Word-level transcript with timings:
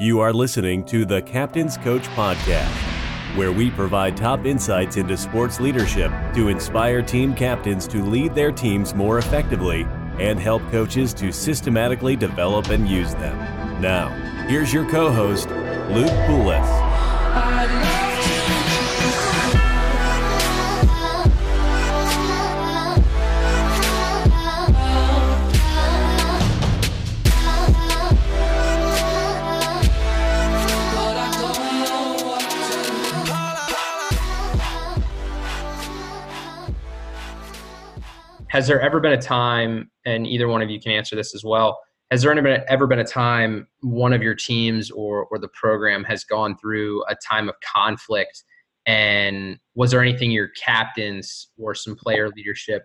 You 0.00 0.20
are 0.20 0.32
listening 0.32 0.82
to 0.86 1.04
the 1.04 1.20
Captain's 1.20 1.76
Coach 1.76 2.04
Podcast, 2.16 2.74
where 3.36 3.52
we 3.52 3.70
provide 3.70 4.16
top 4.16 4.46
insights 4.46 4.96
into 4.96 5.14
sports 5.14 5.60
leadership 5.60 6.10
to 6.32 6.48
inspire 6.48 7.02
team 7.02 7.34
captains 7.34 7.86
to 7.88 8.02
lead 8.02 8.34
their 8.34 8.50
teams 8.50 8.94
more 8.94 9.18
effectively 9.18 9.86
and 10.18 10.40
help 10.40 10.62
coaches 10.70 11.12
to 11.12 11.30
systematically 11.30 12.16
develop 12.16 12.70
and 12.70 12.88
use 12.88 13.12
them. 13.16 13.36
Now, 13.82 14.08
here's 14.48 14.72
your 14.72 14.88
co 14.88 15.12
host, 15.12 15.50
Luke 15.90 16.08
Poulos. 16.24 16.89
Has 38.60 38.66
there 38.66 38.82
ever 38.82 39.00
been 39.00 39.14
a 39.14 39.22
time, 39.22 39.90
and 40.04 40.26
either 40.26 40.46
one 40.46 40.60
of 40.60 40.68
you 40.68 40.78
can 40.78 40.92
answer 40.92 41.16
this 41.16 41.34
as 41.34 41.42
well, 41.42 41.80
has 42.10 42.20
there 42.20 42.30
ever 42.68 42.86
been, 42.86 42.98
a 42.98 43.04
time 43.04 43.66
one 43.80 44.12
of 44.12 44.22
your 44.22 44.34
teams 44.34 44.90
or, 44.90 45.24
or 45.30 45.38
the 45.38 45.48
program 45.48 46.04
has 46.04 46.24
gone 46.24 46.58
through 46.58 47.02
a 47.08 47.16
time 47.26 47.48
of 47.48 47.54
conflict? 47.60 48.44
And 48.84 49.58
was 49.74 49.92
there 49.92 50.02
anything 50.02 50.30
your 50.30 50.48
captains 50.62 51.48
or 51.56 51.74
some 51.74 51.96
player 51.96 52.28
leadership 52.28 52.82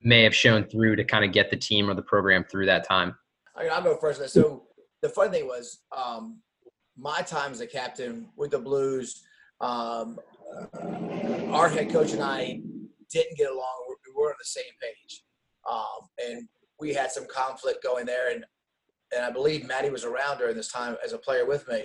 may 0.00 0.22
have 0.22 0.32
shown 0.34 0.62
through 0.62 0.94
to 0.94 1.02
kind 1.02 1.24
of 1.24 1.32
get 1.32 1.50
the 1.50 1.56
team 1.56 1.90
or 1.90 1.94
the 1.94 2.02
program 2.02 2.44
through 2.44 2.66
that 2.66 2.86
time? 2.86 3.16
I 3.56 3.64
mean, 3.64 3.72
I'll 3.72 3.82
go 3.82 3.96
first. 3.96 4.24
So 4.28 4.62
the 5.02 5.08
fun 5.08 5.32
thing 5.32 5.48
was 5.48 5.80
um, 5.90 6.40
my 6.96 7.20
time 7.22 7.50
as 7.50 7.60
a 7.60 7.66
captain 7.66 8.28
with 8.36 8.52
the 8.52 8.60
Blues, 8.60 9.24
um, 9.60 10.20
our 11.50 11.68
head 11.68 11.90
coach 11.90 12.12
and 12.12 12.22
I 12.22 12.60
didn't 13.10 13.36
get 13.36 13.50
along 13.50 13.85
we're 14.16 14.30
on 14.30 14.34
the 14.38 14.44
same 14.44 14.64
page. 14.80 15.22
Um, 15.70 16.08
and 16.24 16.48
we 16.80 16.94
had 16.94 17.10
some 17.10 17.26
conflict 17.26 17.82
going 17.82 18.06
there, 18.06 18.32
and 18.32 18.44
and 19.14 19.24
I 19.24 19.30
believe 19.30 19.66
Maddie 19.66 19.90
was 19.90 20.04
around 20.04 20.38
during 20.38 20.56
this 20.56 20.70
time 20.70 20.96
as 21.04 21.12
a 21.12 21.18
player 21.18 21.46
with 21.46 21.66
me. 21.68 21.84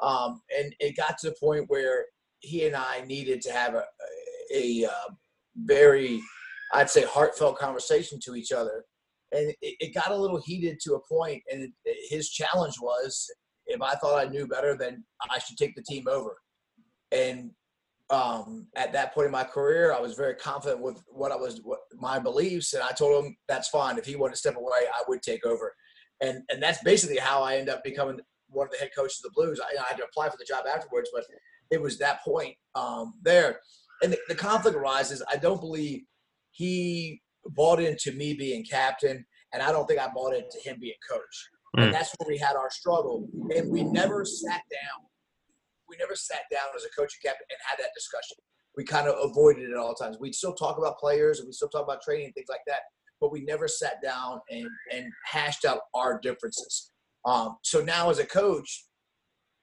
Um, 0.00 0.40
and 0.56 0.74
it 0.80 0.96
got 0.96 1.18
to 1.18 1.30
the 1.30 1.36
point 1.40 1.64
where 1.68 2.04
he 2.40 2.66
and 2.66 2.76
I 2.76 3.02
needed 3.06 3.40
to 3.42 3.52
have 3.52 3.74
a, 3.74 3.84
a, 4.54 4.82
a 4.82 4.88
uh, 4.88 5.10
very, 5.56 6.20
I'd 6.72 6.90
say, 6.90 7.04
heartfelt 7.04 7.58
conversation 7.58 8.20
to 8.24 8.36
each 8.36 8.52
other. 8.52 8.84
And 9.32 9.50
it, 9.60 9.76
it, 9.80 9.94
got 9.94 10.10
a 10.10 10.16
little 10.16 10.40
heated 10.40 10.78
to 10.84 10.94
a 10.94 11.00
point, 11.12 11.42
and 11.50 11.62
it, 11.84 11.96
his 12.10 12.30
challenge 12.30 12.76
was 12.80 13.28
if 13.66 13.80
I 13.80 13.94
thought 13.94 14.24
I 14.24 14.28
knew 14.28 14.46
better, 14.46 14.76
then 14.76 15.04
I 15.30 15.38
should 15.38 15.56
take 15.56 15.74
the 15.74 15.82
team 15.82 16.06
over. 16.08 16.36
And 17.12 17.50
um, 18.12 18.66
at 18.76 18.92
that 18.92 19.14
point 19.14 19.26
in 19.26 19.32
my 19.32 19.42
career, 19.42 19.94
I 19.94 20.00
was 20.00 20.14
very 20.14 20.34
confident 20.34 20.82
with 20.82 21.02
what 21.08 21.32
I 21.32 21.36
was, 21.36 21.60
what 21.64 21.80
my 21.94 22.18
beliefs, 22.18 22.74
and 22.74 22.82
I 22.82 22.92
told 22.92 23.24
him 23.24 23.34
that's 23.48 23.68
fine. 23.68 23.96
If 23.96 24.04
he 24.04 24.16
wanted 24.16 24.34
to 24.34 24.38
step 24.38 24.56
away, 24.56 24.86
I 24.94 25.02
would 25.08 25.22
take 25.22 25.46
over, 25.46 25.74
and 26.20 26.42
and 26.50 26.62
that's 26.62 26.82
basically 26.82 27.16
how 27.16 27.42
I 27.42 27.54
ended 27.54 27.74
up 27.74 27.82
becoming 27.82 28.20
one 28.48 28.66
of 28.66 28.72
the 28.72 28.78
head 28.78 28.90
coaches 28.94 29.22
of 29.24 29.32
the 29.32 29.34
Blues. 29.34 29.60
I, 29.60 29.82
I 29.82 29.88
had 29.88 29.96
to 29.96 30.04
apply 30.04 30.28
for 30.28 30.36
the 30.38 30.44
job 30.44 30.66
afterwards, 30.72 31.08
but 31.14 31.24
it 31.70 31.80
was 31.80 31.98
that 31.98 32.22
point 32.22 32.54
um, 32.74 33.14
there, 33.22 33.60
and 34.02 34.12
the, 34.12 34.18
the 34.28 34.34
conflict 34.34 34.76
arises. 34.76 35.22
I 35.32 35.36
don't 35.36 35.60
believe 35.60 36.02
he 36.50 37.22
bought 37.46 37.80
into 37.80 38.12
me 38.12 38.34
being 38.34 38.62
captain, 38.62 39.24
and 39.54 39.62
I 39.62 39.72
don't 39.72 39.86
think 39.88 40.00
I 40.00 40.08
bought 40.14 40.34
into 40.34 40.58
him 40.62 40.76
being 40.78 40.94
coach. 41.10 41.48
Mm. 41.78 41.84
And 41.84 41.94
that's 41.94 42.14
where 42.18 42.28
we 42.28 42.36
had 42.36 42.56
our 42.56 42.70
struggle, 42.70 43.26
and 43.56 43.70
we 43.70 43.84
never 43.84 44.26
sat 44.26 44.60
down 44.70 45.06
we 45.92 45.98
never 45.98 46.16
sat 46.16 46.42
down 46.50 46.72
as 46.74 46.84
a 46.84 46.90
coach 46.98 47.14
and 47.14 47.22
captain 47.22 47.46
and 47.50 47.58
had 47.68 47.78
that 47.78 47.90
discussion. 47.94 48.36
We 48.76 48.84
kind 48.84 49.06
of 49.06 49.14
avoided 49.30 49.68
it 49.68 49.72
at 49.72 49.76
all 49.76 49.94
times. 49.94 50.16
We'd 50.18 50.34
still 50.34 50.54
talk 50.54 50.78
about 50.78 50.98
players 50.98 51.38
and 51.38 51.46
we 51.46 51.52
still 51.52 51.68
talk 51.68 51.84
about 51.84 52.00
training 52.02 52.26
and 52.26 52.34
things 52.34 52.48
like 52.48 52.62
that, 52.66 52.80
but 53.20 53.30
we 53.30 53.44
never 53.44 53.68
sat 53.68 54.02
down 54.02 54.40
and 54.50 54.66
and 54.90 55.12
hashed 55.26 55.66
out 55.66 55.80
our 55.94 56.18
differences. 56.18 56.90
Um, 57.26 57.58
so 57.62 57.82
now 57.82 58.08
as 58.08 58.18
a 58.18 58.24
coach, 58.24 58.86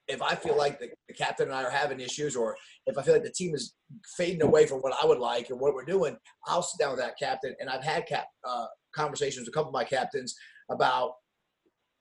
if 0.06 0.22
I 0.22 0.34
feel 0.34 0.56
like 0.56 0.78
the, 0.78 0.88
the, 1.08 1.14
captain 1.14 1.48
and 1.48 1.54
I 1.54 1.64
are 1.64 1.70
having 1.70 2.00
issues, 2.00 2.34
or 2.34 2.56
if 2.86 2.96
I 2.96 3.02
feel 3.02 3.14
like 3.14 3.22
the 3.22 3.32
team 3.32 3.54
is 3.54 3.74
fading 4.16 4.42
away 4.42 4.66
from 4.66 4.78
what 4.78 4.94
I 5.00 5.06
would 5.06 5.18
like 5.18 5.50
and 5.50 5.60
what 5.60 5.74
we're 5.74 5.84
doing, 5.84 6.16
I'll 6.46 6.62
sit 6.62 6.82
down 6.82 6.92
with 6.92 7.00
that 7.00 7.18
captain. 7.18 7.54
And 7.60 7.68
I've 7.68 7.84
had 7.84 8.06
cap, 8.06 8.26
uh, 8.48 8.66
conversations 8.94 9.46
with 9.46 9.48
a 9.48 9.56
couple 9.56 9.68
of 9.68 9.74
my 9.74 9.84
captains 9.84 10.34
about 10.70 11.12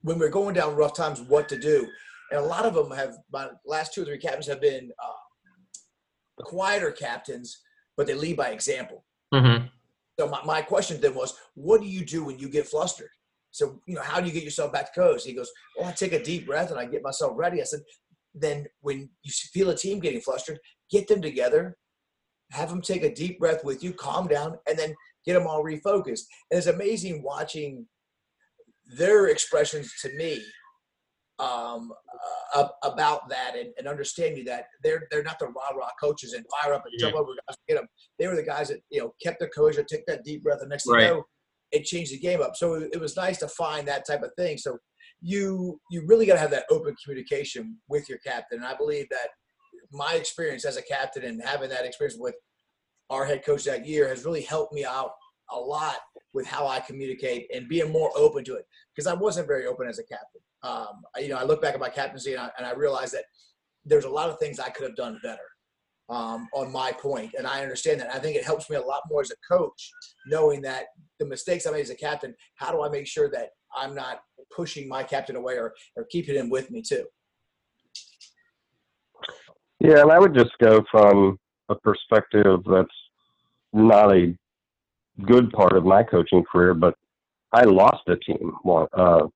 when 0.01 0.17
we're 0.17 0.29
going 0.29 0.55
down 0.55 0.75
rough 0.75 0.93
times, 0.93 1.21
what 1.21 1.49
to 1.49 1.59
do 1.59 1.87
and 2.31 2.39
a 2.39 2.43
lot 2.43 2.65
of 2.65 2.73
them 2.73 2.91
have 2.91 3.17
my 3.31 3.49
last 3.65 3.93
two 3.93 4.03
or 4.03 4.05
three 4.05 4.17
captains 4.17 4.47
have 4.47 4.61
been 4.61 4.91
uh, 5.03 6.43
quieter 6.43 6.91
captains, 6.91 7.61
but 7.97 8.07
they 8.07 8.13
lead 8.13 8.37
by 8.37 8.49
example. 8.49 9.05
Mm-hmm. 9.33 9.65
So 10.19 10.27
my, 10.27 10.43
my 10.43 10.61
question 10.61 10.99
then 10.99 11.15
was, 11.15 11.33
what 11.55 11.81
do 11.81 11.87
you 11.87 12.05
do 12.05 12.23
when 12.25 12.39
you 12.39 12.49
get 12.49 12.67
flustered? 12.67 13.09
So 13.51 13.81
you 13.85 13.95
know, 13.95 14.01
how 14.01 14.19
do 14.19 14.27
you 14.27 14.33
get 14.33 14.43
yourself 14.43 14.71
back 14.71 14.93
to 14.93 14.99
coast? 14.99 15.25
He 15.25 15.33
goes, 15.33 15.51
well, 15.77 15.87
I 15.87 15.91
take 15.91 16.13
a 16.13 16.23
deep 16.23 16.45
breath 16.45 16.71
and 16.71 16.79
I 16.79 16.85
get 16.85 17.03
myself 17.03 17.33
ready. 17.35 17.61
I 17.61 17.65
said, 17.65 17.81
then 18.33 18.67
when 18.81 19.09
you 19.23 19.31
feel 19.53 19.69
a 19.71 19.75
team 19.75 19.99
getting 19.99 20.21
flustered, 20.21 20.59
get 20.91 21.07
them 21.07 21.21
together, 21.21 21.77
have 22.51 22.69
them 22.69 22.81
take 22.81 23.03
a 23.03 23.13
deep 23.13 23.39
breath 23.39 23.63
with 23.63 23.83
you, 23.83 23.93
calm 23.93 24.27
down, 24.27 24.57
and 24.67 24.77
then 24.77 24.93
get 25.25 25.33
them 25.33 25.47
all 25.47 25.63
refocused. 25.63 26.23
And 26.51 26.57
it's 26.57 26.67
amazing 26.67 27.23
watching 27.23 27.87
their 28.97 29.27
expressions 29.27 29.93
to 30.01 30.15
me 30.15 30.43
um, 31.39 31.91
uh, 32.53 32.67
about 32.83 33.29
that 33.29 33.55
and, 33.57 33.69
and, 33.77 33.87
understanding 33.87 34.43
that 34.45 34.65
they're 34.83 35.07
they're 35.09 35.23
not 35.23 35.39
the 35.39 35.47
rah 35.47 35.77
rah 35.77 35.89
coaches 35.99 36.33
and 36.33 36.45
fire 36.49 36.73
up 36.73 36.83
and 36.85 36.93
yeah. 36.97 37.07
jump 37.07 37.15
over 37.15 37.31
guys 37.47 37.57
get 37.67 37.75
them. 37.75 37.87
They 38.17 38.27
were 38.27 38.35
the 38.35 38.43
guys 38.43 38.67
that 38.69 38.81
you 38.89 38.99
know 38.99 39.13
kept 39.23 39.39
their 39.39 39.49
composure, 39.49 39.83
take 39.83 40.05
that 40.07 40.25
deep 40.25 40.43
breath, 40.43 40.59
and 40.61 40.69
next 40.69 40.85
thing 40.85 40.93
right. 40.93 41.03
you 41.03 41.09
know, 41.09 41.23
it 41.71 41.85
changed 41.85 42.11
the 42.11 42.19
game 42.19 42.41
up. 42.41 42.55
So 42.55 42.73
it, 42.73 42.89
it 42.93 42.99
was 42.99 43.15
nice 43.15 43.37
to 43.39 43.47
find 43.47 43.87
that 43.87 44.05
type 44.05 44.21
of 44.21 44.31
thing. 44.37 44.57
So 44.57 44.77
you 45.21 45.79
you 45.89 46.05
really 46.05 46.25
got 46.25 46.33
to 46.33 46.39
have 46.39 46.51
that 46.51 46.65
open 46.69 46.95
communication 47.03 47.77
with 47.87 48.09
your 48.09 48.19
captain. 48.19 48.59
And 48.59 48.67
I 48.67 48.75
believe 48.75 49.07
that 49.09 49.29
my 49.91 50.13
experience 50.13 50.65
as 50.65 50.77
a 50.77 50.81
captain 50.81 51.23
and 51.23 51.41
having 51.43 51.69
that 51.69 51.85
experience 51.85 52.17
with 52.19 52.35
our 53.09 53.25
head 53.25 53.43
coach 53.43 53.63
that 53.63 53.87
year 53.87 54.07
has 54.07 54.25
really 54.25 54.41
helped 54.41 54.73
me 54.73 54.85
out 54.85 55.11
a 55.51 55.57
lot 55.57 55.97
with 56.33 56.45
how 56.45 56.67
I 56.67 56.79
communicate 56.79 57.47
and 57.53 57.67
being 57.67 57.91
more 57.91 58.11
open 58.15 58.43
to 58.45 58.55
it 58.55 58.65
because 58.95 59.07
I 59.07 59.13
wasn't 59.13 59.47
very 59.47 59.65
open 59.65 59.87
as 59.87 59.99
a 59.99 60.03
captain 60.03 60.41
um, 60.63 61.03
you 61.17 61.29
know, 61.29 61.37
I 61.37 61.43
look 61.43 61.61
back 61.61 61.73
at 61.73 61.79
my 61.79 61.89
captaincy 61.89 62.33
and 62.33 62.41
I, 62.41 62.49
and 62.57 62.67
I 62.67 62.73
realize 62.73 63.11
that 63.11 63.25
there's 63.85 64.05
a 64.05 64.09
lot 64.09 64.29
of 64.29 64.39
things 64.39 64.59
I 64.59 64.69
could 64.69 64.87
have 64.87 64.95
done 64.95 65.19
better 65.23 65.41
um, 66.09 66.47
on 66.53 66.71
my 66.71 66.91
point, 66.91 67.33
and 67.37 67.47
I 67.47 67.61
understand 67.61 68.01
that. 68.01 68.13
I 68.13 68.19
think 68.19 68.35
it 68.35 68.43
helps 68.43 68.69
me 68.69 68.75
a 68.75 68.81
lot 68.81 69.03
more 69.09 69.21
as 69.21 69.31
a 69.31 69.53
coach, 69.53 69.91
knowing 70.27 70.61
that 70.63 70.85
the 71.19 71.25
mistakes 71.25 71.65
I 71.65 71.71
made 71.71 71.81
as 71.81 71.89
a 71.89 71.95
captain. 71.95 72.35
How 72.55 72.71
do 72.71 72.81
I 72.81 72.89
make 72.89 73.07
sure 73.07 73.29
that 73.31 73.51
I'm 73.75 73.95
not 73.95 74.21
pushing 74.55 74.87
my 74.87 75.03
captain 75.03 75.35
away 75.35 75.55
or, 75.57 75.73
or 75.95 76.05
keeping 76.05 76.35
him 76.35 76.49
with 76.49 76.71
me 76.71 76.81
too? 76.81 77.05
Yeah, 79.79 80.01
and 80.01 80.11
I 80.11 80.19
would 80.19 80.33
just 80.33 80.51
go 80.59 80.83
from 80.91 81.37
a 81.69 81.75
perspective 81.75 82.59
that's 82.69 82.89
not 83.71 84.13
a 84.13 84.35
good 85.25 85.51
part 85.51 85.73
of 85.73 85.85
my 85.85 86.03
coaching 86.03 86.43
career, 86.43 86.73
but 86.73 86.95
I 87.51 87.63
lost 87.63 88.07
a 88.07 88.15
team 88.15 88.53
uh, 88.65 89.27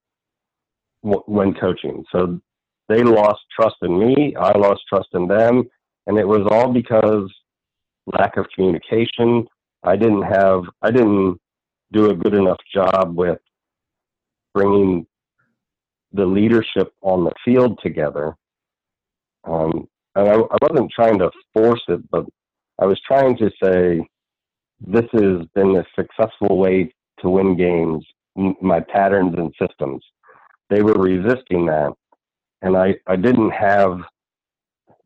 when 1.01 1.53
coaching. 1.55 2.03
So 2.11 2.39
they 2.89 3.03
lost 3.03 3.41
trust 3.55 3.75
in 3.81 3.97
me. 3.97 4.35
I 4.35 4.57
lost 4.57 4.81
trust 4.87 5.09
in 5.13 5.27
them. 5.27 5.63
And 6.07 6.17
it 6.17 6.27
was 6.27 6.47
all 6.51 6.71
because 6.71 7.31
lack 8.05 8.37
of 8.37 8.45
communication. 8.53 9.47
I 9.83 9.95
didn't 9.95 10.23
have, 10.23 10.63
I 10.81 10.91
didn't 10.91 11.39
do 11.91 12.09
a 12.09 12.15
good 12.15 12.33
enough 12.33 12.59
job 12.73 13.15
with 13.15 13.39
bringing 14.53 15.05
the 16.11 16.25
leadership 16.25 16.93
on 17.01 17.23
the 17.23 17.31
field 17.43 17.79
together. 17.81 18.35
Um, 19.45 19.87
and 20.15 20.29
I, 20.29 20.33
I 20.35 20.57
wasn't 20.61 20.91
trying 20.91 21.19
to 21.19 21.31
force 21.53 21.81
it, 21.87 22.09
but 22.11 22.25
I 22.79 22.85
was 22.85 22.99
trying 23.05 23.37
to 23.37 23.49
say, 23.63 24.07
this 24.85 25.05
has 25.13 25.45
been 25.55 25.77
a 25.77 25.85
successful 25.95 26.57
way 26.57 26.93
to 27.19 27.29
win 27.29 27.55
games, 27.55 28.05
my 28.61 28.79
patterns 28.79 29.35
and 29.37 29.53
systems 29.61 30.03
they 30.73 30.81
were 30.81 30.93
resisting 30.93 31.65
that. 31.67 31.93
And 32.61 32.75
I, 32.77 32.95
I 33.07 33.15
didn't 33.15 33.51
have 33.51 33.99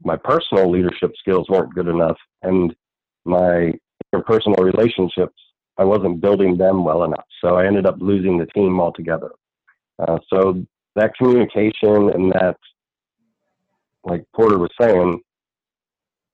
my 0.04 0.16
personal 0.16 0.70
leadership 0.70 1.12
skills 1.20 1.50
weren't 1.50 1.74
good 1.74 1.88
enough 1.88 2.18
and 2.44 2.74
my 3.26 3.74
interpersonal 4.14 4.60
relationships 4.60 5.36
I 5.80 5.84
wasn't 5.84 6.22
building 6.22 6.58
them 6.58 6.84
well 6.84 7.04
enough. 7.04 7.26
So 7.42 7.56
I 7.56 7.68
ended 7.68 7.86
up 7.86 7.98
losing 8.00 8.38
the 8.38 8.48
team 8.48 8.80
altogether. 8.80 9.32
Uh, 10.00 10.18
so 10.32 10.64
that 10.96 11.16
communication 11.16 12.10
and 12.10 12.32
that, 12.32 12.58
like 14.04 14.24
Porter 14.36 14.58
was 14.58 14.72
saying, 14.80 15.22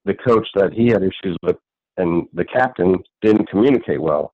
the 0.05 0.13
coach 0.13 0.47
that 0.55 0.71
he 0.71 0.87
had 0.87 1.01
issues 1.01 1.37
with 1.41 1.57
and 1.97 2.27
the 2.33 2.45
captain 2.45 2.97
didn't 3.21 3.49
communicate 3.49 4.01
well. 4.01 4.33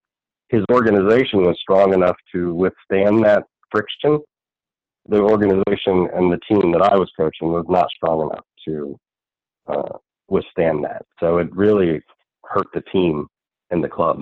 His 0.50 0.64
organization 0.72 1.44
was 1.44 1.58
strong 1.62 1.94
enough 1.94 2.16
to 2.34 2.54
withstand 2.56 3.24
that 3.24 3.44
friction 3.72 4.20
the 5.10 5.20
organization 5.20 6.08
and 6.14 6.32
the 6.32 6.40
team 6.48 6.72
that 6.72 6.82
I 6.82 6.96
was 6.96 7.12
coaching 7.18 7.52
was 7.52 7.66
not 7.68 7.88
strong 7.96 8.30
enough 8.30 8.46
to 8.66 9.00
uh, 9.68 9.98
withstand 10.30 10.84
that. 10.84 11.06
So 11.20 11.38
it 11.40 11.54
really 11.56 12.02
hurt 12.46 12.68
the 12.74 12.82
team 12.92 13.28
and 13.72 13.84
the 13.84 13.90
club. 13.90 14.22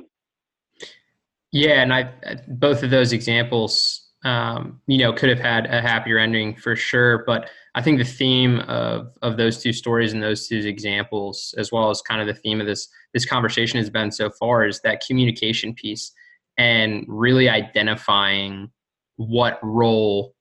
Yeah, 1.52 1.82
and 1.82 1.94
I 1.94 2.12
both 2.48 2.84
of 2.84 2.90
those 2.90 3.14
examples, 3.14 4.07
um, 4.24 4.82
you 4.88 4.98
know, 4.98 5.14
could 5.14 5.30
have 5.30 5.40
had 5.40 5.68
a 5.68 5.82
happier 5.82 6.18
ending 6.18 6.56
for 6.56 6.76
sure. 6.76 7.24
But 7.26 7.50
I 7.76 7.82
think 7.82 8.00
the 8.00 8.06
theme 8.06 8.60
of 8.62 9.16
of 9.22 9.38
those 9.38 9.62
two 9.62 9.74
stories 9.74 10.14
and 10.14 10.24
those 10.24 10.48
two 10.48 10.58
examples, 10.58 11.54
as 11.58 11.72
well 11.72 11.90
as 11.90 12.02
kind 12.02 12.22
of 12.22 12.28
the 12.28 12.40
theme 12.42 12.60
of 12.60 12.68
this 12.68 12.90
this 13.14 13.26
conversation 13.26 13.78
has 13.78 13.90
been 13.90 14.12
so 14.12 14.30
far, 14.30 14.66
is 14.66 14.82
that 14.82 15.04
communication 15.06 15.74
piece 15.74 16.12
and 16.58 17.06
really 17.08 17.50
identifying 17.50 18.72
what 19.18 19.60
role 19.62 20.36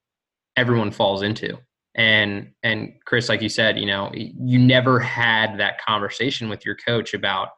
everyone 0.56 0.90
falls 0.90 1.23
into. 1.23 1.58
And 1.94 2.52
and 2.62 2.93
Chris, 3.05 3.28
like 3.28 3.43
you 3.43 3.49
said, 3.49 3.78
you 3.78 3.87
know, 3.87 4.11
you 4.14 4.58
never 4.58 4.99
had 4.99 5.58
that 5.58 5.81
conversation 5.81 6.49
with 6.49 6.64
your 6.64 6.76
coach 6.76 7.14
about 7.14 7.49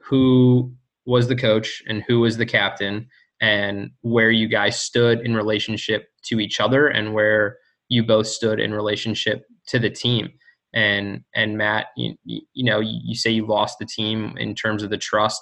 who 0.00 0.72
was 1.06 1.28
the 1.28 1.36
coach 1.36 1.82
and 1.86 2.02
who 2.06 2.20
was 2.20 2.36
the 2.36 2.46
captain 2.46 3.08
and 3.40 3.90
where 4.02 4.30
you 4.30 4.48
guys 4.48 4.80
stood 4.80 5.20
in 5.20 5.34
relationship 5.34 6.08
to 6.24 6.40
each 6.40 6.60
other 6.60 6.88
and 6.88 7.14
where 7.14 7.58
you 7.88 8.04
both 8.04 8.26
stood 8.26 8.60
in 8.60 8.74
relationship 8.74 9.44
to 9.68 9.78
the 9.78 9.90
team. 9.90 10.30
And 10.74 11.24
and 11.34 11.56
matt 11.56 11.86
you, 11.96 12.14
you 12.24 12.64
know 12.64 12.80
you 12.80 13.14
say 13.14 13.30
you 13.30 13.46
lost 13.46 13.78
the 13.78 13.86
team 13.86 14.34
in 14.36 14.54
terms 14.54 14.82
of 14.82 14.90
the 14.90 14.98
trust 14.98 15.40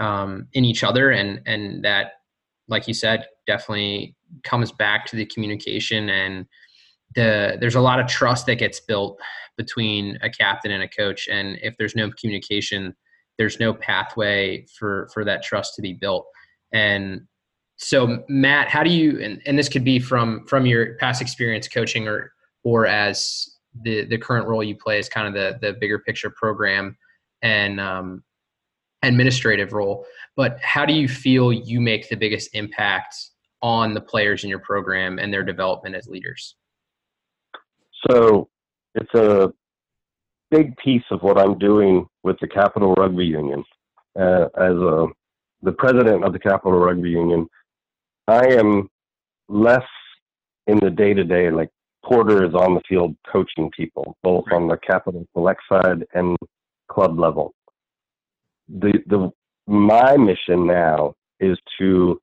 um, 0.00 0.48
in 0.54 0.64
each 0.64 0.82
other 0.82 1.12
and 1.12 1.40
and 1.46 1.84
that 1.84 2.14
like 2.66 2.88
you 2.88 2.94
said 2.94 3.26
definitely 3.46 4.16
comes 4.42 4.72
back 4.72 5.06
to 5.06 5.16
the 5.16 5.24
communication 5.26 6.10
and 6.10 6.46
the 7.14 7.56
there's 7.60 7.76
a 7.76 7.80
lot 7.80 8.00
of 8.00 8.08
trust 8.08 8.46
that 8.46 8.56
gets 8.56 8.80
built 8.80 9.20
between 9.56 10.18
a 10.22 10.28
captain 10.28 10.70
and 10.70 10.82
a 10.82 10.88
coach. 10.88 11.28
And 11.28 11.58
if 11.62 11.76
there's 11.78 11.94
no 11.94 12.10
communication 12.20 12.94
there's 13.38 13.60
no 13.60 13.74
pathway 13.74 14.64
for 14.78 15.08
for 15.12 15.24
that 15.24 15.42
trust 15.42 15.74
to 15.74 15.82
be 15.82 15.92
built 15.92 16.26
and 16.76 17.22
so 17.76 18.24
matt 18.28 18.68
how 18.68 18.82
do 18.82 18.90
you 18.90 19.20
and, 19.20 19.40
and 19.46 19.58
this 19.58 19.68
could 19.68 19.84
be 19.84 19.98
from 19.98 20.46
from 20.46 20.66
your 20.66 20.94
past 20.96 21.20
experience 21.20 21.68
coaching 21.68 22.06
or 22.06 22.32
or 22.64 22.86
as 22.86 23.48
the 23.82 24.04
the 24.06 24.18
current 24.18 24.46
role 24.46 24.62
you 24.62 24.76
play 24.76 24.98
as 24.98 25.08
kind 25.08 25.26
of 25.26 25.34
the 25.34 25.58
the 25.66 25.74
bigger 25.74 25.98
picture 25.98 26.30
program 26.30 26.96
and 27.42 27.80
um, 27.80 28.22
administrative 29.02 29.72
role 29.72 30.04
but 30.36 30.58
how 30.62 30.84
do 30.84 30.92
you 30.92 31.08
feel 31.08 31.52
you 31.52 31.80
make 31.80 32.08
the 32.08 32.16
biggest 32.16 32.50
impact 32.54 33.14
on 33.62 33.94
the 33.94 34.00
players 34.00 34.44
in 34.44 34.50
your 34.50 34.58
program 34.58 35.18
and 35.18 35.32
their 35.32 35.44
development 35.44 35.94
as 35.94 36.06
leaders 36.08 36.56
so 38.08 38.48
it's 38.94 39.14
a 39.14 39.52
big 40.50 40.76
piece 40.78 41.04
of 41.10 41.22
what 41.22 41.38
I'm 41.38 41.58
doing 41.58 42.06
with 42.22 42.36
the 42.40 42.48
Capital 42.48 42.94
Rugby 42.94 43.26
Union. 43.26 43.64
Uh, 44.18 44.46
as 44.56 44.74
a, 44.74 45.06
the 45.66 45.72
president 45.72 46.24
of 46.24 46.32
the 46.32 46.38
Capital 46.38 46.78
Rugby 46.78 47.10
Union, 47.10 47.48
I 48.28 48.46
am 48.52 48.88
less 49.48 49.84
in 50.68 50.78
the 50.78 50.90
day 50.90 51.12
to 51.12 51.24
day, 51.24 51.50
like 51.50 51.70
Porter 52.04 52.44
is 52.46 52.54
on 52.54 52.74
the 52.74 52.80
field 52.88 53.16
coaching 53.30 53.68
people, 53.76 54.16
both 54.22 54.44
on 54.52 54.68
the 54.68 54.76
Capital 54.76 55.26
Select 55.34 55.60
side 55.68 56.06
and 56.14 56.36
club 56.88 57.18
level. 57.18 57.52
The, 58.68 58.92
the, 59.08 59.30
my 59.66 60.16
mission 60.16 60.68
now 60.68 61.14
is 61.40 61.58
to 61.80 62.20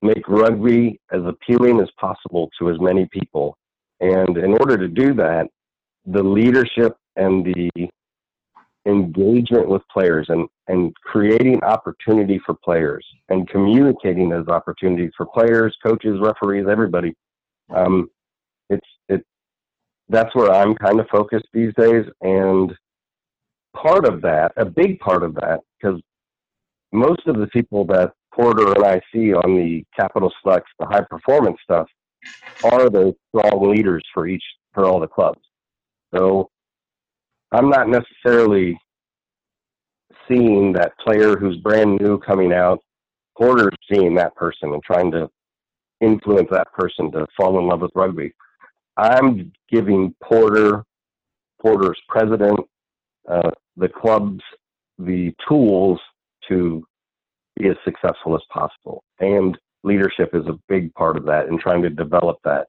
make 0.00 0.28
rugby 0.28 1.00
as 1.10 1.22
appealing 1.26 1.80
as 1.80 1.88
possible 2.00 2.50
to 2.60 2.70
as 2.70 2.76
many 2.80 3.08
people. 3.10 3.58
And 3.98 4.36
in 4.36 4.52
order 4.52 4.78
to 4.78 4.86
do 4.86 5.12
that, 5.14 5.48
the 6.04 6.22
leadership 6.22 6.96
and 7.16 7.44
the 7.44 7.88
engagement 8.86 9.68
with 9.68 9.82
players 9.92 10.26
and, 10.28 10.48
and 10.68 10.94
creating 11.02 11.62
opportunity 11.64 12.40
for 12.44 12.54
players 12.64 13.04
and 13.28 13.48
communicating 13.48 14.28
those 14.28 14.48
opportunities 14.48 15.10
for 15.16 15.26
players, 15.26 15.76
coaches, 15.84 16.18
referees, 16.20 16.66
everybody. 16.70 17.14
Um, 17.74 18.08
it's 18.70 18.86
it 19.08 19.24
that's 20.08 20.34
where 20.34 20.52
I'm 20.52 20.74
kind 20.76 21.00
of 21.00 21.08
focused 21.08 21.46
these 21.52 21.72
days. 21.76 22.06
And 22.20 22.72
part 23.74 24.06
of 24.06 24.22
that, 24.22 24.52
a 24.56 24.64
big 24.64 25.00
part 25.00 25.22
of 25.22 25.34
that, 25.34 25.60
because 25.78 26.00
most 26.92 27.26
of 27.26 27.38
the 27.38 27.48
people 27.48 27.84
that 27.86 28.12
Porter 28.32 28.72
and 28.72 28.84
I 28.84 29.00
see 29.12 29.32
on 29.32 29.56
the 29.56 29.84
Capital 29.98 30.32
Selects, 30.42 30.70
the 30.78 30.86
high 30.86 31.04
performance 31.08 31.58
stuff, 31.64 31.88
are 32.64 32.88
those 32.88 33.14
strong 33.28 33.70
leaders 33.70 34.02
for 34.12 34.26
each 34.26 34.42
for 34.72 34.84
all 34.84 35.00
the 35.00 35.08
clubs. 35.08 35.40
So 36.14 36.50
I'm 37.52 37.68
not 37.68 37.88
necessarily 37.88 38.78
seeing 40.28 40.72
that 40.72 40.98
player 40.98 41.36
who's 41.36 41.56
brand 41.58 42.00
new 42.00 42.18
coming 42.18 42.52
out. 42.52 42.80
Porter's 43.36 43.76
seeing 43.92 44.14
that 44.14 44.34
person 44.34 44.72
and 44.72 44.82
trying 44.82 45.10
to 45.12 45.28
influence 46.00 46.48
that 46.50 46.72
person 46.72 47.10
to 47.12 47.26
fall 47.36 47.58
in 47.58 47.66
love 47.66 47.80
with 47.82 47.90
rugby. 47.94 48.32
I'm 48.96 49.52
giving 49.70 50.14
Porter, 50.22 50.84
Porter's 51.60 52.00
president, 52.08 52.60
uh, 53.28 53.50
the 53.76 53.88
clubs, 53.88 54.42
the 54.98 55.34
tools 55.46 56.00
to 56.48 56.82
be 57.56 57.68
as 57.68 57.76
successful 57.84 58.34
as 58.34 58.42
possible. 58.50 59.02
And 59.20 59.56
leadership 59.84 60.30
is 60.34 60.46
a 60.46 60.58
big 60.68 60.92
part 60.94 61.16
of 61.16 61.24
that, 61.26 61.48
and 61.48 61.60
trying 61.60 61.82
to 61.82 61.90
develop 61.90 62.38
that 62.44 62.68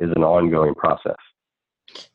is 0.00 0.10
an 0.16 0.24
ongoing 0.24 0.74
process. 0.74 1.16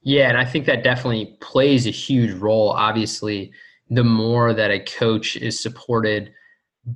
Yeah, 0.03 0.29
and 0.29 0.37
I 0.37 0.45
think 0.45 0.65
that 0.65 0.83
definitely 0.83 1.37
plays 1.41 1.87
a 1.87 1.91
huge 1.91 2.33
role. 2.33 2.69
Obviously, 2.69 3.51
the 3.89 4.03
more 4.03 4.53
that 4.53 4.71
a 4.71 4.79
coach 4.79 5.35
is 5.35 5.61
supported 5.61 6.33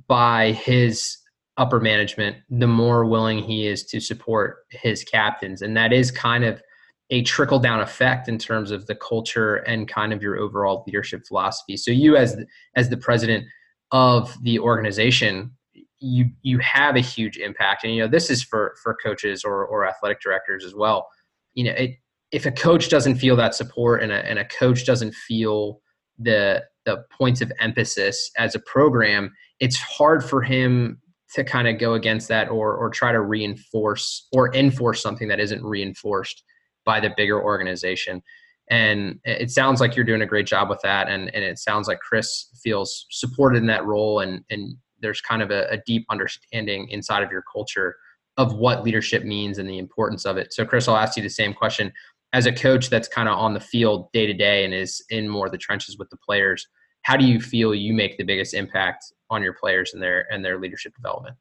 by 0.08 0.52
his 0.52 1.18
upper 1.56 1.80
management, 1.80 2.36
the 2.50 2.66
more 2.66 3.04
willing 3.04 3.38
he 3.38 3.66
is 3.66 3.84
to 3.86 4.00
support 4.00 4.66
his 4.70 5.04
captains. 5.04 5.62
And 5.62 5.76
that 5.76 5.92
is 5.92 6.10
kind 6.10 6.44
of 6.44 6.62
a 7.10 7.22
trickle 7.22 7.58
down 7.58 7.80
effect 7.80 8.28
in 8.28 8.36
terms 8.38 8.70
of 8.70 8.86
the 8.86 8.94
culture 8.94 9.56
and 9.56 9.88
kind 9.88 10.12
of 10.12 10.22
your 10.22 10.36
overall 10.38 10.82
leadership 10.86 11.22
philosophy. 11.26 11.76
So 11.76 11.90
you 11.90 12.16
as 12.16 12.36
the, 12.36 12.46
as 12.74 12.88
the 12.88 12.96
president 12.96 13.46
of 13.92 14.36
the 14.42 14.58
organization, 14.58 15.52
you 15.98 16.26
you 16.42 16.58
have 16.58 16.96
a 16.96 17.00
huge 17.00 17.38
impact. 17.38 17.84
And 17.84 17.94
you 17.94 18.02
know, 18.02 18.08
this 18.08 18.28
is 18.28 18.42
for 18.42 18.74
for 18.82 18.94
coaches 18.94 19.44
or 19.44 19.64
or 19.64 19.86
athletic 19.86 20.20
directors 20.20 20.64
as 20.64 20.74
well. 20.74 21.08
You 21.54 21.64
know, 21.64 21.72
it 21.72 21.96
if 22.32 22.46
a 22.46 22.50
coach 22.50 22.88
doesn't 22.88 23.16
feel 23.16 23.36
that 23.36 23.54
support 23.54 24.02
and 24.02 24.12
a, 24.12 24.24
and 24.28 24.38
a 24.38 24.44
coach 24.44 24.84
doesn't 24.84 25.14
feel 25.14 25.80
the 26.18 26.62
the 26.84 27.04
points 27.18 27.40
of 27.40 27.50
emphasis 27.60 28.30
as 28.38 28.54
a 28.54 28.60
program, 28.60 29.32
it's 29.58 29.76
hard 29.76 30.24
for 30.24 30.40
him 30.40 31.00
to 31.34 31.42
kind 31.42 31.66
of 31.66 31.78
go 31.78 31.94
against 31.94 32.28
that 32.28 32.48
or 32.48 32.74
or 32.74 32.90
try 32.90 33.12
to 33.12 33.20
reinforce 33.20 34.26
or 34.32 34.54
enforce 34.54 35.02
something 35.02 35.28
that 35.28 35.40
isn't 35.40 35.62
reinforced 35.64 36.42
by 36.84 37.00
the 37.00 37.10
bigger 37.16 37.42
organization. 37.42 38.22
And 38.68 39.20
it 39.24 39.50
sounds 39.50 39.80
like 39.80 39.94
you're 39.94 40.04
doing 40.04 40.22
a 40.22 40.26
great 40.26 40.46
job 40.46 40.68
with 40.68 40.80
that. 40.82 41.08
And, 41.08 41.32
and 41.34 41.44
it 41.44 41.58
sounds 41.58 41.86
like 41.86 42.00
Chris 42.00 42.46
feels 42.64 43.06
supported 43.10 43.58
in 43.58 43.66
that 43.66 43.84
role. 43.84 44.20
And, 44.20 44.44
and 44.50 44.76
there's 45.00 45.20
kind 45.20 45.40
of 45.40 45.50
a, 45.50 45.68
a 45.70 45.78
deep 45.86 46.04
understanding 46.10 46.88
inside 46.88 47.22
of 47.22 47.30
your 47.30 47.44
culture 47.52 47.94
of 48.38 48.54
what 48.54 48.82
leadership 48.82 49.24
means 49.24 49.58
and 49.58 49.68
the 49.68 49.78
importance 49.78 50.26
of 50.26 50.36
it. 50.36 50.52
So, 50.52 50.64
Chris, 50.64 50.88
I'll 50.88 50.96
ask 50.96 51.16
you 51.16 51.22
the 51.22 51.30
same 51.30 51.54
question 51.54 51.92
as 52.32 52.46
a 52.46 52.52
coach 52.52 52.90
that's 52.90 53.08
kind 53.08 53.28
of 53.28 53.38
on 53.38 53.54
the 53.54 53.60
field 53.60 54.10
day 54.12 54.26
to 54.26 54.34
day 54.34 54.64
and 54.64 54.74
is 54.74 55.04
in 55.10 55.28
more 55.28 55.46
of 55.46 55.52
the 55.52 55.58
trenches 55.58 55.96
with 55.98 56.10
the 56.10 56.16
players, 56.18 56.66
how 57.02 57.16
do 57.16 57.24
you 57.24 57.40
feel 57.40 57.74
you 57.74 57.94
make 57.94 58.18
the 58.18 58.24
biggest 58.24 58.52
impact 58.52 59.04
on 59.30 59.42
your 59.42 59.54
players 59.54 59.94
and 59.94 60.02
their 60.02 60.26
and 60.32 60.44
their 60.44 60.58
leadership 60.58 60.92
development? 60.94 61.36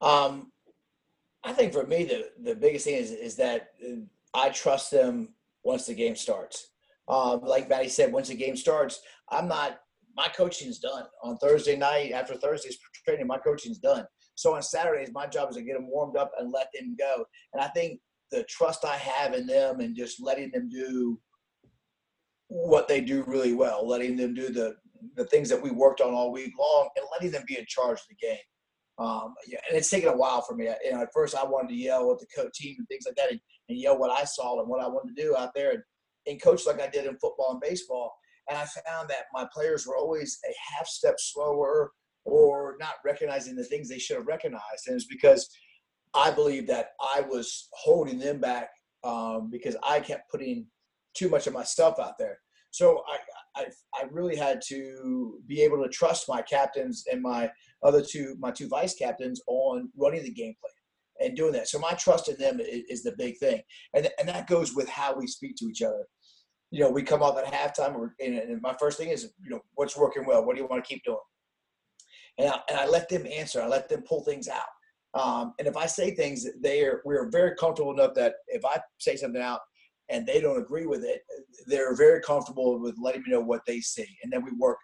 Um, 0.00 0.50
I 1.44 1.52
think 1.52 1.72
for 1.72 1.86
me 1.86 2.04
the 2.04 2.30
the 2.42 2.54
biggest 2.54 2.86
thing 2.86 2.96
is 2.96 3.10
is 3.10 3.36
that 3.36 3.74
I 4.34 4.48
trust 4.50 4.90
them 4.90 5.34
once 5.62 5.86
the 5.86 5.94
game 5.94 6.16
starts. 6.16 6.68
Um, 7.08 7.42
like 7.42 7.68
Matty 7.68 7.88
said, 7.88 8.12
once 8.12 8.28
the 8.28 8.34
game 8.34 8.56
starts, 8.56 9.00
I'm 9.30 9.48
not 9.48 9.80
my 10.16 10.28
coaching's 10.36 10.78
done 10.78 11.04
on 11.22 11.36
Thursday 11.38 11.76
night 11.76 12.12
after 12.12 12.34
Thursday's 12.34 12.78
training. 13.04 13.26
My 13.26 13.38
coaching's 13.38 13.78
done. 13.78 14.04
So 14.34 14.54
on 14.54 14.62
Saturdays, 14.62 15.10
my 15.12 15.26
job 15.26 15.50
is 15.50 15.56
to 15.56 15.62
get 15.62 15.74
them 15.74 15.88
warmed 15.88 16.16
up 16.16 16.32
and 16.38 16.52
let 16.52 16.68
them 16.74 16.96
go. 16.98 17.24
And 17.52 17.62
I 17.62 17.68
think 17.68 18.00
the 18.32 18.42
trust 18.44 18.84
I 18.84 18.96
have 18.96 19.34
in 19.34 19.46
them 19.46 19.80
and 19.80 19.94
just 19.94 20.20
letting 20.20 20.50
them 20.50 20.68
do 20.68 21.20
what 22.48 22.88
they 22.88 23.00
do 23.00 23.22
really 23.26 23.52
well, 23.54 23.86
letting 23.86 24.16
them 24.16 24.34
do 24.34 24.48
the 24.48 24.74
the 25.16 25.24
things 25.26 25.48
that 25.48 25.60
we 25.60 25.70
worked 25.70 26.00
on 26.00 26.14
all 26.14 26.32
week 26.32 26.52
long, 26.58 26.88
and 26.96 27.04
letting 27.12 27.32
them 27.32 27.44
be 27.46 27.58
in 27.58 27.66
charge 27.66 27.98
of 27.98 28.06
the 28.08 28.26
game. 28.26 28.38
Um, 28.98 29.34
yeah, 29.46 29.58
and 29.68 29.76
it's 29.76 29.90
taken 29.90 30.08
a 30.08 30.16
while 30.16 30.42
for 30.42 30.54
me. 30.54 30.68
You 30.84 30.92
know, 30.92 31.02
at 31.02 31.08
first 31.12 31.34
I 31.34 31.44
wanted 31.44 31.68
to 31.70 31.74
yell 31.74 32.12
at 32.12 32.20
the 32.20 32.26
coach 32.34 32.54
team 32.54 32.76
and 32.78 32.86
things 32.88 33.04
like 33.06 33.16
that, 33.16 33.30
and, 33.30 33.40
and 33.68 33.78
yell 33.78 33.98
what 33.98 34.10
I 34.10 34.24
saw 34.24 34.60
and 34.60 34.68
what 34.68 34.80
I 34.80 34.86
wanted 34.86 35.16
to 35.16 35.22
do 35.22 35.36
out 35.36 35.50
there, 35.54 35.72
and, 35.72 35.82
and 36.26 36.42
coach 36.42 36.66
like 36.66 36.80
I 36.80 36.88
did 36.88 37.06
in 37.06 37.18
football 37.18 37.50
and 37.50 37.60
baseball. 37.60 38.14
And 38.48 38.58
I 38.58 38.64
found 38.64 39.08
that 39.08 39.26
my 39.32 39.46
players 39.52 39.86
were 39.86 39.96
always 39.96 40.38
a 40.48 40.52
half 40.74 40.86
step 40.86 41.16
slower 41.18 41.92
or 42.24 42.76
not 42.80 42.94
recognizing 43.04 43.56
the 43.56 43.64
things 43.64 43.88
they 43.88 43.98
should 43.98 44.16
have 44.16 44.26
recognized, 44.26 44.86
and 44.86 44.94
it's 44.94 45.06
because 45.06 45.48
I 46.14 46.30
believe 46.30 46.66
that 46.66 46.90
I 47.00 47.22
was 47.22 47.68
holding 47.72 48.18
them 48.18 48.38
back 48.38 48.70
um, 49.04 49.48
because 49.50 49.76
I 49.82 50.00
kept 50.00 50.30
putting 50.30 50.66
too 51.14 51.28
much 51.28 51.46
of 51.46 51.54
myself 51.54 51.98
out 51.98 52.18
there. 52.18 52.38
So 52.70 53.02
I, 53.06 53.60
I, 53.60 53.66
I 53.94 54.04
really 54.10 54.36
had 54.36 54.62
to 54.68 55.38
be 55.46 55.60
able 55.62 55.82
to 55.82 55.88
trust 55.88 56.28
my 56.28 56.40
captains 56.42 57.04
and 57.10 57.20
my 57.20 57.50
other 57.82 58.02
two, 58.02 58.36
my 58.38 58.50
two 58.50 58.68
vice 58.68 58.94
captains 58.94 59.40
on 59.46 59.90
running 59.96 60.22
the 60.22 60.32
game 60.32 60.54
plan 60.60 61.28
and 61.28 61.36
doing 61.36 61.52
that. 61.52 61.68
So 61.68 61.78
my 61.78 61.92
trust 61.92 62.28
in 62.28 62.36
them 62.38 62.60
is, 62.60 62.82
is 62.88 63.02
the 63.02 63.14
big 63.18 63.38
thing. 63.38 63.60
And, 63.94 64.08
and 64.18 64.28
that 64.28 64.46
goes 64.46 64.74
with 64.74 64.88
how 64.88 65.14
we 65.14 65.26
speak 65.26 65.56
to 65.56 65.66
each 65.66 65.82
other. 65.82 66.06
You 66.70 66.80
know, 66.80 66.90
we 66.90 67.02
come 67.02 67.22
up 67.22 67.36
at 67.36 67.52
halftime 67.52 67.94
and, 68.20 68.34
and 68.34 68.62
my 68.62 68.74
first 68.80 68.96
thing 68.96 69.10
is, 69.10 69.30
you 69.42 69.50
know, 69.50 69.60
what's 69.74 69.96
working 69.96 70.24
well? 70.26 70.44
What 70.44 70.56
do 70.56 70.62
you 70.62 70.68
want 70.68 70.82
to 70.82 70.88
keep 70.88 71.04
doing? 71.04 71.18
And 72.38 72.48
I, 72.48 72.60
and 72.70 72.78
I 72.78 72.86
let 72.86 73.10
them 73.10 73.26
answer. 73.26 73.60
I 73.60 73.66
let 73.66 73.90
them 73.90 74.02
pull 74.08 74.24
things 74.24 74.48
out. 74.48 74.62
Um, 75.14 75.52
and 75.58 75.68
if 75.68 75.76
I 75.76 75.86
say 75.86 76.14
things, 76.14 76.46
they 76.60 76.84
are 76.84 77.02
we're 77.04 77.28
very 77.30 77.54
comfortable 77.56 77.92
enough 77.92 78.14
that 78.14 78.34
if 78.48 78.64
I 78.64 78.80
say 78.98 79.16
something 79.16 79.42
out 79.42 79.60
and 80.08 80.26
they 80.26 80.40
don't 80.40 80.60
agree 80.60 80.86
with 80.86 81.04
it, 81.04 81.20
they're 81.66 81.94
very 81.94 82.20
comfortable 82.22 82.80
with 82.80 82.96
letting 83.00 83.22
me 83.22 83.30
know 83.30 83.40
what 83.40 83.62
they 83.66 83.80
see, 83.80 84.06
and 84.22 84.32
then 84.32 84.44
we 84.44 84.52
work. 84.52 84.78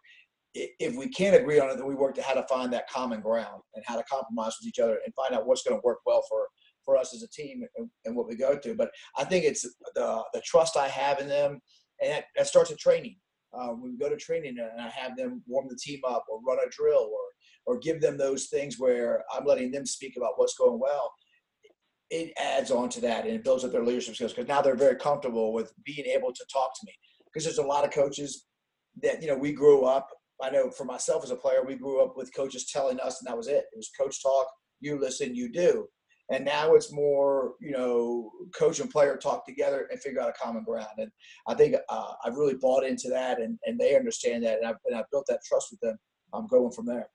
If 0.54 0.96
we 0.96 1.08
can't 1.08 1.36
agree 1.36 1.60
on 1.60 1.70
it, 1.70 1.76
then 1.76 1.86
we 1.86 1.94
work 1.94 2.14
to 2.16 2.22
how 2.22 2.34
to 2.34 2.46
find 2.48 2.72
that 2.72 2.88
common 2.90 3.20
ground 3.20 3.62
and 3.74 3.84
how 3.86 3.96
to 3.96 4.02
compromise 4.04 4.56
with 4.58 4.68
each 4.68 4.78
other 4.78 4.98
and 5.04 5.14
find 5.14 5.34
out 5.34 5.46
what's 5.46 5.62
going 5.62 5.78
to 5.78 5.84
work 5.84 5.98
well 6.04 6.22
for 6.28 6.46
for 6.84 6.96
us 6.96 7.14
as 7.14 7.22
a 7.22 7.28
team 7.28 7.62
and, 7.76 7.90
and 8.06 8.16
what 8.16 8.26
we 8.26 8.34
go 8.34 8.56
to. 8.56 8.74
But 8.74 8.90
I 9.16 9.24
think 9.24 9.44
it's 9.44 9.62
the 9.94 10.22
the 10.32 10.42
trust 10.44 10.76
I 10.76 10.88
have 10.88 11.20
in 11.20 11.28
them, 11.28 11.60
and 12.02 12.12
that, 12.12 12.24
that 12.36 12.46
starts 12.46 12.70
at 12.70 12.78
training. 12.78 13.16
Uh, 13.52 13.72
we 13.72 13.96
go 13.96 14.08
to 14.08 14.16
training 14.16 14.58
and 14.58 14.80
I 14.80 14.88
have 14.88 15.16
them 15.16 15.42
warm 15.46 15.68
the 15.68 15.76
team 15.76 16.00
up 16.06 16.24
or 16.28 16.40
run 16.46 16.58
a 16.58 16.68
drill 16.68 17.10
or 17.12 17.20
or 17.68 17.78
give 17.78 18.00
them 18.00 18.16
those 18.16 18.46
things 18.46 18.78
where 18.78 19.22
I'm 19.30 19.44
letting 19.44 19.70
them 19.70 19.84
speak 19.84 20.14
about 20.16 20.32
what's 20.36 20.56
going 20.56 20.80
well, 20.80 21.12
it 22.08 22.32
adds 22.38 22.70
on 22.70 22.88
to 22.88 23.00
that 23.02 23.26
and 23.26 23.34
it 23.34 23.44
builds 23.44 23.62
up 23.62 23.72
their 23.72 23.84
leadership 23.84 24.14
skills 24.14 24.32
because 24.32 24.48
now 24.48 24.62
they're 24.62 24.74
very 24.74 24.96
comfortable 24.96 25.52
with 25.52 25.70
being 25.84 26.06
able 26.06 26.32
to 26.32 26.44
talk 26.50 26.70
to 26.80 26.86
me. 26.86 26.92
Because 27.26 27.44
there's 27.44 27.58
a 27.58 27.62
lot 27.62 27.84
of 27.84 27.90
coaches 27.90 28.46
that, 29.02 29.20
you 29.20 29.28
know, 29.28 29.36
we 29.36 29.52
grew 29.52 29.84
up. 29.84 30.08
I 30.42 30.48
know 30.48 30.70
for 30.70 30.86
myself 30.86 31.22
as 31.22 31.30
a 31.30 31.36
player, 31.36 31.62
we 31.62 31.76
grew 31.76 32.02
up 32.02 32.16
with 32.16 32.34
coaches 32.34 32.70
telling 32.72 32.98
us, 33.00 33.20
and 33.20 33.28
that 33.28 33.36
was 33.36 33.48
it. 33.48 33.66
It 33.70 33.76
was 33.76 33.90
coach 34.00 34.22
talk, 34.22 34.46
you 34.80 34.98
listen, 34.98 35.34
you 35.34 35.52
do. 35.52 35.86
And 36.32 36.46
now 36.46 36.74
it's 36.74 36.90
more, 36.90 37.52
you 37.60 37.72
know, 37.72 38.30
coach 38.54 38.80
and 38.80 38.90
player 38.90 39.18
talk 39.18 39.44
together 39.44 39.88
and 39.90 40.00
figure 40.00 40.22
out 40.22 40.30
a 40.30 40.42
common 40.42 40.64
ground. 40.64 40.96
And 40.96 41.10
I 41.46 41.52
think 41.52 41.76
uh, 41.90 42.12
I've 42.24 42.36
really 42.36 42.56
bought 42.58 42.84
into 42.84 43.10
that, 43.10 43.42
and, 43.42 43.58
and 43.66 43.78
they 43.78 43.94
understand 43.94 44.44
that, 44.44 44.56
and 44.56 44.66
I've, 44.66 44.76
and 44.86 44.96
I've 44.96 45.10
built 45.12 45.26
that 45.28 45.40
trust 45.46 45.68
with 45.70 45.80
them. 45.80 45.98
I'm 46.32 46.46
going 46.46 46.72
from 46.72 46.86
there. 46.86 47.08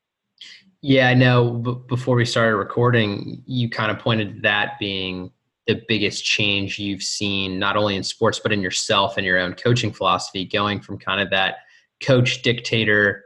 Yeah, 0.82 1.08
I 1.08 1.14
know. 1.14 1.54
B- 1.54 1.76
before 1.88 2.16
we 2.16 2.26
started 2.26 2.58
recording, 2.58 3.42
you 3.46 3.70
kind 3.70 3.90
of 3.90 4.00
pointed 4.00 4.36
to 4.36 4.42
that 4.42 4.78
being 4.80 5.32
the 5.66 5.82
biggest 5.88 6.26
change 6.26 6.78
you've 6.78 7.04
seen, 7.04 7.58
not 7.58 7.78
only 7.78 7.96
in 7.96 8.04
sports, 8.04 8.40
but 8.40 8.52
in 8.52 8.62
yourself 8.62 9.16
and 9.16 9.26
your 9.26 9.40
own 9.40 9.54
coaching 9.54 9.94
philosophy, 9.94 10.44
going 10.44 10.82
from 10.82 10.98
kind 10.98 11.22
of 11.22 11.30
that 11.30 11.60
coach 12.02 12.42
dictator, 12.42 13.24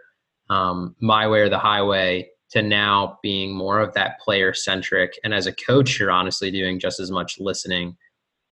um, 0.49 0.95
my 0.99 1.27
way 1.27 1.41
or 1.41 1.49
the 1.49 1.57
highway, 1.57 2.29
to 2.51 2.61
now 2.61 3.17
being 3.23 3.55
more 3.55 3.79
of 3.79 3.93
that 3.93 4.19
player 4.19 4.53
centric. 4.53 5.19
And 5.23 5.33
as 5.33 5.47
a 5.47 5.53
coach, 5.53 5.99
you're 5.99 6.11
honestly 6.11 6.51
doing 6.51 6.79
just 6.79 6.99
as 6.99 7.09
much 7.09 7.39
listening 7.39 7.97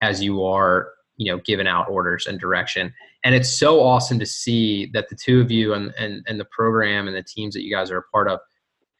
as 0.02 0.22
you 0.22 0.44
are, 0.44 0.90
you 1.16 1.30
know, 1.30 1.40
giving 1.44 1.66
out 1.66 1.88
orders 1.88 2.26
and 2.26 2.38
direction. 2.38 2.92
And 3.24 3.34
it's 3.34 3.58
so 3.58 3.82
awesome 3.82 4.18
to 4.18 4.26
see 4.26 4.90
that 4.92 5.08
the 5.08 5.16
two 5.16 5.40
of 5.40 5.50
you 5.50 5.72
and, 5.72 5.92
and, 5.98 6.24
and 6.26 6.38
the 6.38 6.44
program 6.46 7.08
and 7.08 7.16
the 7.16 7.22
teams 7.22 7.54
that 7.54 7.62
you 7.62 7.74
guys 7.74 7.90
are 7.90 7.98
a 7.98 8.02
part 8.12 8.28
of 8.28 8.38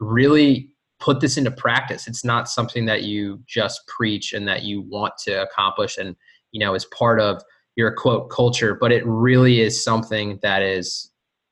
really 0.00 0.70
put 0.98 1.20
this 1.20 1.36
into 1.36 1.50
practice. 1.50 2.06
It's 2.06 2.24
not 2.24 2.48
something 2.48 2.86
that 2.86 3.02
you 3.02 3.42
just 3.46 3.86
preach 3.86 4.32
and 4.32 4.48
that 4.48 4.62
you 4.62 4.82
want 4.82 5.14
to 5.24 5.42
accomplish 5.42 5.98
and, 5.98 6.16
you 6.52 6.60
know, 6.60 6.74
is 6.74 6.86
part 6.86 7.20
of 7.20 7.42
your 7.76 7.92
quote 7.92 8.30
culture, 8.30 8.74
but 8.74 8.92
it 8.92 9.06
really 9.06 9.60
is 9.60 9.84
something 9.84 10.38
that 10.42 10.62
is 10.62 11.10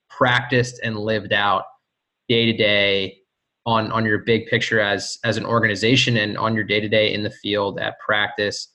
practiced 0.09 0.80
and 0.83 0.99
lived 0.99 1.33
out 1.33 1.64
day 2.28 2.47
to 2.47 2.56
day 2.56 3.18
on 3.66 3.90
on 3.92 4.04
your 4.04 4.18
big 4.18 4.47
picture 4.47 4.80
as 4.80 5.18
as 5.25 5.37
an 5.37 5.44
organization 5.44 6.16
and 6.16 6.37
on 6.38 6.54
your 6.54 6.64
day 6.64 6.80
to 6.80 6.88
day 6.88 7.12
in 7.12 7.23
the 7.23 7.30
field 7.30 7.78
at 7.80 7.99
practice 7.99 8.68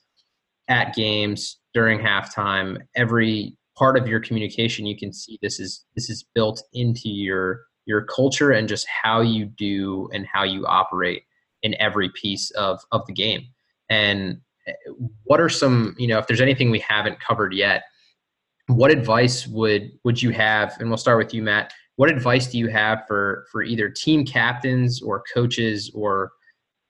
at 0.68 0.94
games 0.94 1.59
during 1.74 2.00
halftime 2.00 2.78
every 2.96 3.56
part 3.76 3.96
of 3.96 4.06
your 4.06 4.20
communication 4.20 4.84
you 4.84 4.96
can 4.96 5.12
see 5.12 5.38
this 5.40 5.60
is 5.60 5.84
this 5.94 6.10
is 6.10 6.24
built 6.34 6.62
into 6.72 7.08
your 7.08 7.60
your 7.86 8.02
culture 8.04 8.52
and 8.52 8.68
just 8.68 8.86
how 8.86 9.20
you 9.20 9.46
do 9.46 10.08
and 10.12 10.26
how 10.26 10.44
you 10.44 10.66
operate 10.66 11.24
in 11.62 11.74
every 11.78 12.10
piece 12.10 12.50
of 12.52 12.80
of 12.92 13.04
the 13.06 13.12
game. 13.12 13.42
And 13.88 14.40
eh, 14.66 14.72
what 15.24 15.40
are 15.40 15.48
some 15.48 15.94
you 15.98 16.06
know 16.06 16.18
if 16.18 16.26
there's 16.26 16.40
anything 16.40 16.70
we 16.70 16.78
haven't 16.80 17.20
covered 17.20 17.52
yet 17.52 17.84
what 18.66 18.90
advice 18.90 19.46
would 19.48 19.90
would 20.04 20.22
you 20.22 20.30
have 20.30 20.76
and 20.78 20.88
we'll 20.88 20.96
start 20.96 21.18
with 21.18 21.34
you 21.34 21.42
matt 21.42 21.72
what 21.96 22.08
advice 22.08 22.46
do 22.46 22.56
you 22.56 22.68
have 22.68 23.02
for 23.08 23.46
for 23.50 23.64
either 23.64 23.88
team 23.88 24.24
captains 24.24 25.02
or 25.02 25.24
coaches 25.34 25.90
or 25.92 26.30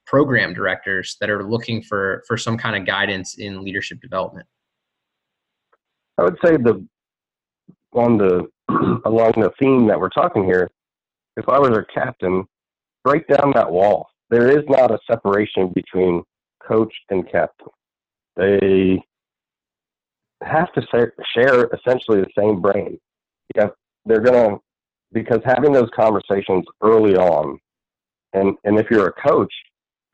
program 0.06 0.52
directors 0.52 1.16
that 1.20 1.30
are 1.30 1.48
looking 1.48 1.80
for 1.80 2.22
for 2.26 2.36
some 2.36 2.58
kind 2.58 2.76
of 2.76 2.84
guidance 2.84 3.38
in 3.38 3.64
leadership 3.64 3.98
development 4.02 4.46
i 6.20 6.24
would 6.24 6.36
say 6.44 6.56
the 6.56 6.86
on 7.92 8.16
the 8.18 8.46
along 9.04 9.32
the 9.36 9.50
theme 9.58 9.86
that 9.86 9.98
we're 9.98 10.08
talking 10.10 10.44
here 10.44 10.70
if 11.36 11.48
i 11.48 11.58
was 11.58 11.70
a 11.70 11.84
captain 11.92 12.44
break 13.04 13.26
down 13.26 13.52
that 13.54 13.70
wall 13.70 14.08
there 14.30 14.48
is 14.48 14.64
not 14.68 14.92
a 14.92 14.98
separation 15.10 15.72
between 15.74 16.22
coach 16.62 16.94
and 17.10 17.30
captain 17.30 17.68
they 18.36 19.02
have 20.42 20.72
to 20.72 20.82
share 21.34 21.68
essentially 21.74 22.20
the 22.20 22.30
same 22.38 22.60
brain 22.60 22.98
yeah 23.56 23.68
they're 24.06 24.20
to 24.20 24.60
because 25.12 25.40
having 25.44 25.72
those 25.72 25.90
conversations 25.94 26.64
early 26.82 27.16
on, 27.16 27.58
and 28.32 28.56
and 28.64 28.78
if 28.78 28.86
you're 28.90 29.08
a 29.08 29.28
coach, 29.28 29.52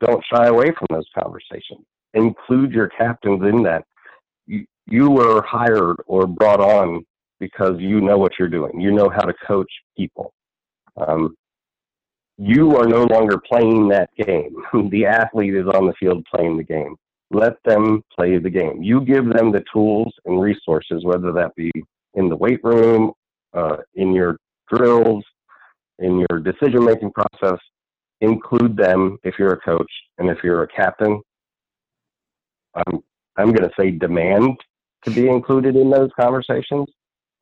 don't 0.01 0.23
shy 0.33 0.47
away 0.47 0.67
from 0.71 0.87
those 0.89 1.07
conversations. 1.17 1.85
Include 2.13 2.71
your 2.71 2.89
captains 2.89 3.41
in 3.43 3.63
that. 3.63 3.85
You 4.87 5.09
were 5.11 5.41
hired 5.41 5.97
or 6.07 6.25
brought 6.25 6.61
on 6.61 7.05
because 7.39 7.75
you 7.79 8.01
know 8.01 8.17
what 8.17 8.33
you're 8.39 8.47
doing. 8.47 8.79
You 8.79 8.91
know 8.91 9.09
how 9.09 9.23
to 9.23 9.33
coach 9.45 9.71
people. 9.97 10.33
Um, 10.95 11.35
you 12.37 12.75
are 12.77 12.87
no 12.87 13.03
longer 13.03 13.37
playing 13.37 13.89
that 13.89 14.09
game. 14.17 14.55
the 14.91 15.05
athlete 15.05 15.55
is 15.55 15.67
on 15.67 15.87
the 15.87 15.93
field 15.99 16.25
playing 16.33 16.57
the 16.57 16.63
game. 16.63 16.95
Let 17.31 17.53
them 17.65 18.03
play 18.15 18.37
the 18.37 18.49
game. 18.49 18.81
You 18.81 19.01
give 19.01 19.25
them 19.25 19.51
the 19.51 19.63
tools 19.73 20.13
and 20.25 20.41
resources, 20.41 21.03
whether 21.03 21.31
that 21.33 21.53
be 21.55 21.71
in 22.13 22.29
the 22.29 22.35
weight 22.37 22.63
room, 22.63 23.11
uh, 23.53 23.77
in 23.95 24.13
your 24.13 24.37
drills, 24.71 25.23
in 25.99 26.23
your 26.29 26.39
decision 26.39 26.85
making 26.85 27.11
process, 27.11 27.59
include 28.21 28.77
them 28.77 29.17
if 29.23 29.35
you're 29.37 29.53
a 29.53 29.59
coach 29.59 29.91
and 30.17 30.29
if 30.29 30.37
you're 30.43 30.63
a 30.63 30.67
captain. 30.67 31.21
I'm 32.75 32.99
I'm 33.35 33.51
going 33.51 33.69
to 33.69 33.75
say 33.79 33.91
demand 33.91 34.57
to 35.07 35.15
be 35.15 35.29
included 35.29 35.75
in 35.75 35.89
those 35.89 36.09
conversations, 36.19 36.85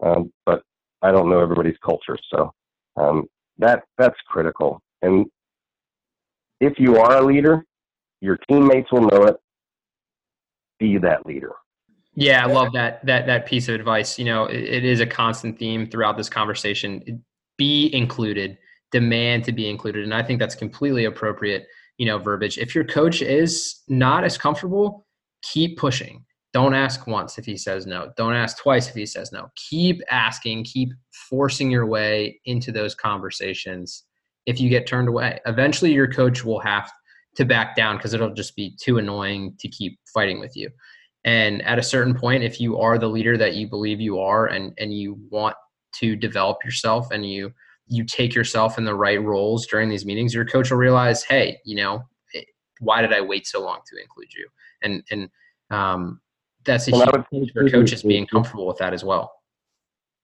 um, 0.04 0.32
but 0.46 0.62
I 1.02 1.12
don't 1.12 1.30
know 1.30 1.40
everybody's 1.40 1.78
culture, 1.84 2.18
so 2.32 2.54
um, 2.96 3.26
that 3.58 3.84
that's 3.98 4.16
critical. 4.28 4.82
And 5.02 5.26
if 6.62 6.74
you 6.78 6.98
are 6.98 7.18
a 7.18 7.26
leader, 7.26 7.66
your 8.22 8.38
teammates 8.50 8.92
will 8.92 9.02
know 9.02 9.24
it. 9.24 9.36
Be 10.80 10.98
that 11.00 11.26
leader. 11.26 11.54
Yeah, 12.14 12.46
I 12.46 12.48
love 12.48 12.72
that 12.74 13.04
that 13.06 13.26
that 13.26 13.46
piece 13.46 13.68
of 13.68 13.76
advice. 13.76 14.20
You 14.20 14.26
know, 14.26 14.46
it, 14.46 14.64
it 14.64 14.86
is 14.86 15.00
a 15.00 15.08
constant 15.08 15.58
theme 15.58 15.90
throughout 15.90 16.18
this 16.18 16.30
conversation. 16.30 17.24
Be 17.58 17.90
included, 17.94 18.58
demand 18.92 19.44
to 19.46 19.52
be 19.52 19.70
included, 19.70 20.04
and 20.04 20.14
I 20.14 20.22
think 20.22 20.40
that's 20.40 20.56
completely 20.56 21.06
appropriate. 21.06 21.68
You 21.98 22.06
know, 22.06 22.18
verbiage. 22.20 22.58
If 22.58 22.76
your 22.76 22.84
coach 22.84 23.22
is 23.22 23.82
not 23.88 24.24
as 24.24 24.38
comfortable, 24.38 25.08
keep 25.42 25.78
pushing. 25.78 26.26
Don't 26.56 26.74
ask 26.74 27.06
once 27.06 27.38
if 27.38 27.44
he 27.44 27.58
says 27.58 27.86
no. 27.86 28.14
Don't 28.16 28.34
ask 28.34 28.58
twice 28.58 28.88
if 28.88 28.96
he 28.96 29.06
says 29.06 29.34
no. 29.34 29.52
Keep 29.58 30.00
asking. 30.10 30.64
Keep 30.64 30.94
forcing 31.30 31.70
your 31.70 31.86
way 31.86 32.40
into 32.46 32.72
those 32.72 32.96
conversations. 32.96 34.06
If 34.46 34.62
you 34.62 34.70
get 34.70 34.88
turned 34.88 35.10
away, 35.10 35.42
eventually 35.46 35.92
your 35.92 36.10
coach 36.10 36.46
will 36.46 36.62
have 36.62 36.90
to 37.36 37.44
back 37.44 37.76
down 37.76 37.98
because 37.98 38.14
it'll 38.14 38.34
just 38.34 38.56
be 38.56 38.74
too 38.82 39.00
annoying 39.00 39.54
to 39.60 39.68
keep 39.68 40.00
fighting 40.14 40.40
with 40.40 40.56
you. 40.56 40.70
And 41.26 41.62
at 41.64 41.78
a 41.78 41.84
certain 41.84 42.16
point, 42.16 42.42
if 42.42 42.62
you 42.62 42.80
are 42.80 42.98
the 42.98 43.10
leader 43.10 43.38
that 43.38 43.56
you 43.56 43.68
believe 43.68 44.00
you 44.00 44.22
are 44.22 44.48
and, 44.48 44.72
and 44.78 44.94
you 44.94 45.20
want 45.30 45.58
to 45.96 46.16
develop 46.16 46.64
yourself 46.64 47.12
and 47.12 47.30
you 47.30 47.52
you 47.86 48.06
take 48.06 48.34
yourself 48.34 48.78
in 48.78 48.86
the 48.86 48.96
right 48.96 49.22
roles 49.22 49.68
during 49.68 49.90
these 49.90 50.06
meetings, 50.06 50.34
your 50.34 50.46
coach 50.46 50.72
will 50.72 50.78
realize, 50.78 51.22
hey, 51.26 51.60
you 51.66 51.76
know, 51.76 52.02
why 52.80 53.02
did 53.02 53.12
I 53.12 53.20
wait 53.20 53.46
so 53.46 53.62
long 53.62 53.80
to 53.88 54.02
include 54.02 54.34
you? 54.34 54.48
And 54.82 55.04
and 55.12 55.30
um, 55.70 56.22
that's 56.66 56.88
a 56.88 56.92
well, 56.92 57.26
huge 57.32 57.52
for 57.54 57.70
coaches 57.70 58.04
being 58.04 58.28
comfortable 58.28 58.68
with 58.68 58.78
that 58.78 58.94
as 58.94 59.04
well. 59.04 59.34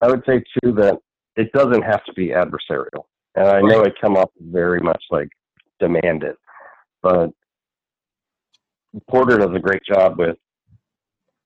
I 0.02 0.08
would 0.08 0.24
say 0.28 0.44
too 0.62 0.74
that 0.74 0.98
it 1.36 1.52
doesn't 1.54 1.84
have 1.84 2.04
to 2.06 2.14
be 2.14 2.30
adversarial, 2.30 3.06
and 3.36 3.48
I 3.48 3.62
know 3.62 3.82
it 3.82 3.94
come 4.02 4.18
up 4.18 4.32
very 4.40 4.80
much 4.80 5.04
like 5.12 5.30
demand 5.80 6.24
it, 6.24 6.36
but 7.02 7.30
Porter 9.10 9.38
does 9.38 9.56
a 9.56 9.60
great 9.60 9.84
job 9.84 10.20
with 10.20 10.38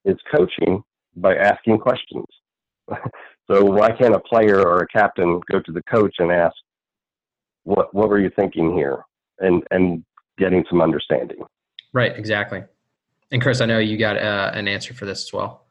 his 0.03 0.15
coaching 0.33 0.81
by 1.15 1.35
asking 1.35 1.79
questions. 1.79 2.25
so 3.49 3.65
why 3.65 3.91
can't 3.91 4.15
a 4.15 4.19
player 4.19 4.59
or 4.59 4.81
a 4.81 4.87
captain 4.87 5.39
go 5.51 5.59
to 5.59 5.71
the 5.71 5.83
coach 5.83 6.15
and 6.19 6.31
ask, 6.31 6.55
"What 7.63 7.93
what 7.93 8.09
were 8.09 8.19
you 8.19 8.31
thinking 8.35 8.75
here?" 8.75 9.03
and 9.39 9.63
and 9.71 10.03
getting 10.37 10.65
some 10.69 10.81
understanding. 10.81 11.39
Right. 11.93 12.17
Exactly. 12.17 12.63
And 13.36 13.42
Chris, 13.42 13.60
I 13.60 13.65
know 13.65 13.80
you 13.80 13.98
got 13.98 14.15
uh, 14.15 14.51
an 14.54 14.70
answer 14.70 14.94
for 14.94 15.06
this 15.06 15.25
as 15.25 15.34
well. 15.34 15.65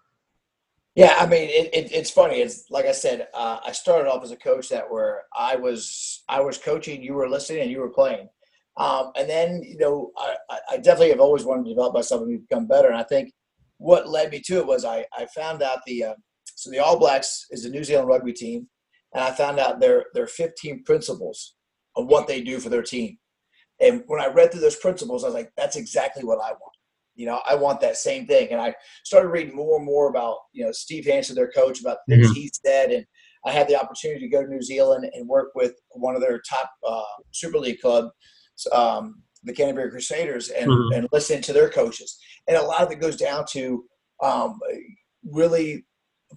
Yeah, 0.94 1.16
I 1.18 1.24
mean, 1.24 1.48
it, 1.48 1.72
it, 1.72 1.92
it's 1.92 2.10
funny. 2.10 2.42
It's 2.42 2.70
like 2.70 2.84
I 2.84 2.92
said, 2.92 3.28
uh, 3.32 3.60
I 3.64 3.72
started 3.72 4.06
off 4.06 4.22
as 4.22 4.32
a 4.32 4.36
coach 4.36 4.68
that 4.68 4.84
where 4.90 5.22
I 5.34 5.56
was 5.56 6.24
I 6.28 6.42
was 6.42 6.58
coaching, 6.58 7.02
you 7.02 7.14
were 7.14 7.26
listening, 7.26 7.62
and 7.62 7.70
you 7.70 7.80
were 7.80 7.88
playing. 7.88 8.28
Um, 8.76 9.12
and 9.16 9.30
then 9.30 9.62
you 9.62 9.78
know, 9.78 10.12
I, 10.18 10.58
I 10.72 10.76
definitely 10.76 11.08
have 11.08 11.20
always 11.20 11.44
wanted 11.44 11.64
to 11.64 11.70
develop 11.70 11.94
myself 11.94 12.20
and 12.20 12.46
become 12.46 12.66
better. 12.66 12.88
And 12.88 12.98
I 12.98 13.02
think 13.02 13.32
what 13.78 14.10
led 14.10 14.30
me 14.30 14.40
to 14.40 14.58
it 14.58 14.66
was 14.66 14.84
I, 14.84 15.06
I 15.16 15.24
found 15.34 15.62
out 15.62 15.78
the 15.86 16.04
uh, 16.04 16.14
so 16.44 16.68
the 16.68 16.80
All 16.80 16.98
Blacks 16.98 17.46
is 17.50 17.64
a 17.64 17.70
New 17.70 17.82
Zealand 17.82 18.08
rugby 18.08 18.34
team, 18.34 18.68
and 19.14 19.24
I 19.24 19.30
found 19.30 19.58
out 19.58 19.80
their 19.80 20.04
their 20.12 20.26
15 20.26 20.84
principles 20.84 21.54
of 21.96 22.08
what 22.08 22.28
they 22.28 22.42
do 22.42 22.60
for 22.60 22.68
their 22.68 22.82
team. 22.82 23.16
And 23.80 24.02
when 24.06 24.20
I 24.20 24.26
read 24.26 24.52
through 24.52 24.60
those 24.60 24.76
principles, 24.76 25.24
I 25.24 25.28
was 25.28 25.34
like, 25.34 25.50
that's 25.56 25.76
exactly 25.76 26.24
what 26.24 26.44
I 26.44 26.50
want. 26.50 26.73
You 27.14 27.26
know, 27.26 27.40
I 27.48 27.54
want 27.54 27.80
that 27.80 27.96
same 27.96 28.26
thing. 28.26 28.48
And 28.50 28.60
I 28.60 28.74
started 29.04 29.28
reading 29.28 29.54
more 29.54 29.76
and 29.76 29.84
more 29.84 30.08
about, 30.08 30.36
you 30.52 30.64
know, 30.64 30.72
Steve 30.72 31.06
Hansen, 31.06 31.34
their 31.34 31.50
coach, 31.50 31.80
about 31.80 31.98
the 32.06 32.16
things 32.16 32.28
mm-hmm. 32.28 32.34
he 32.34 32.50
said. 32.64 32.90
And 32.90 33.06
I 33.46 33.52
had 33.52 33.68
the 33.68 33.80
opportunity 33.80 34.20
to 34.20 34.28
go 34.28 34.42
to 34.42 34.48
New 34.48 34.62
Zealand 34.62 35.08
and 35.12 35.28
work 35.28 35.50
with 35.54 35.74
one 35.90 36.14
of 36.14 36.20
their 36.20 36.40
top 36.48 36.70
uh, 36.86 37.02
Super 37.30 37.58
League 37.58 37.80
club, 37.80 38.08
um, 38.72 39.22
the 39.44 39.52
Canterbury 39.52 39.90
Crusaders, 39.90 40.48
and, 40.48 40.70
mm-hmm. 40.70 40.98
and 40.98 41.08
listen 41.12 41.42
to 41.42 41.52
their 41.52 41.68
coaches. 41.68 42.18
And 42.48 42.56
a 42.56 42.62
lot 42.62 42.82
of 42.82 42.90
it 42.90 43.00
goes 43.00 43.16
down 43.16 43.44
to 43.50 43.84
um, 44.22 44.58
really 45.30 45.84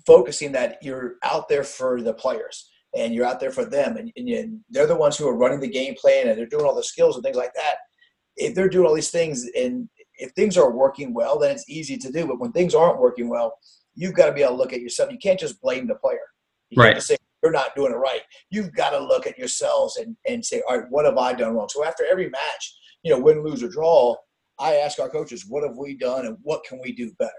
focusing 0.05 0.51
that 0.51 0.77
you're 0.81 1.15
out 1.23 1.47
there 1.49 1.63
for 1.63 2.01
the 2.01 2.13
players 2.13 2.69
and 2.95 3.13
you're 3.13 3.25
out 3.25 3.39
there 3.39 3.51
for 3.51 3.65
them 3.65 3.97
and, 3.97 4.11
and, 4.15 4.29
you, 4.29 4.59
they're 4.69 4.87
the 4.87 4.95
ones 4.95 5.17
who 5.17 5.27
are 5.27 5.35
running 5.35 5.59
the 5.59 5.67
game 5.67 5.95
plan 5.95 6.27
and 6.27 6.37
they're 6.37 6.45
doing 6.45 6.65
all 6.65 6.75
the 6.75 6.83
skills 6.83 7.15
and 7.15 7.23
things 7.23 7.37
like 7.37 7.53
that 7.53 7.77
if 8.37 8.53
they're 8.53 8.69
doing 8.69 8.87
all 8.87 8.93
these 8.93 9.09
things 9.09 9.49
and 9.55 9.89
if 10.17 10.31
things 10.31 10.57
are 10.57 10.71
working 10.71 11.13
well, 11.13 11.37
then 11.39 11.51
it's 11.51 11.69
easy 11.69 11.97
to 11.97 12.11
do. 12.11 12.27
But 12.27 12.39
when 12.39 12.51
things 12.51 12.75
aren't 12.75 12.99
working 12.99 13.29
well, 13.29 13.57
you've 13.95 14.13
got 14.13 14.27
to 14.27 14.33
be 14.33 14.41
able 14.41 14.53
to 14.53 14.57
look 14.57 14.73
at 14.73 14.81
yourself. 14.81 15.11
You 15.11 15.17
can't 15.17 15.39
just 15.39 15.61
blame 15.61 15.87
the 15.87 15.95
player. 15.95 16.19
You 16.69 16.81
right. 16.81 16.87
can't 16.87 16.97
just 16.97 17.07
say 17.07 17.17
you're 17.43 17.51
not 17.51 17.75
doing 17.75 17.93
it 17.93 17.97
right. 17.97 18.21
You've 18.49 18.73
got 18.73 18.91
to 18.91 18.99
look 18.99 19.27
at 19.27 19.37
yourselves 19.37 19.97
and, 19.97 20.15
and 20.27 20.43
say, 20.43 20.61
all 20.67 20.79
right, 20.79 20.87
what 20.89 21.05
have 21.05 21.17
I 21.17 21.33
done 21.33 21.53
wrong? 21.53 21.69
So 21.69 21.85
after 21.85 22.05
every 22.09 22.29
match, 22.29 22.77
you 23.03 23.11
know, 23.11 23.19
win, 23.19 23.43
lose, 23.43 23.63
or 23.63 23.69
draw, 23.69 24.15
I 24.59 24.75
ask 24.75 24.99
our 24.99 25.09
coaches, 25.09 25.45
what 25.47 25.63
have 25.63 25.77
we 25.77 25.95
done 25.95 26.25
and 26.25 26.37
what 26.41 26.63
can 26.63 26.79
we 26.83 26.91
do 26.91 27.11
better? 27.19 27.31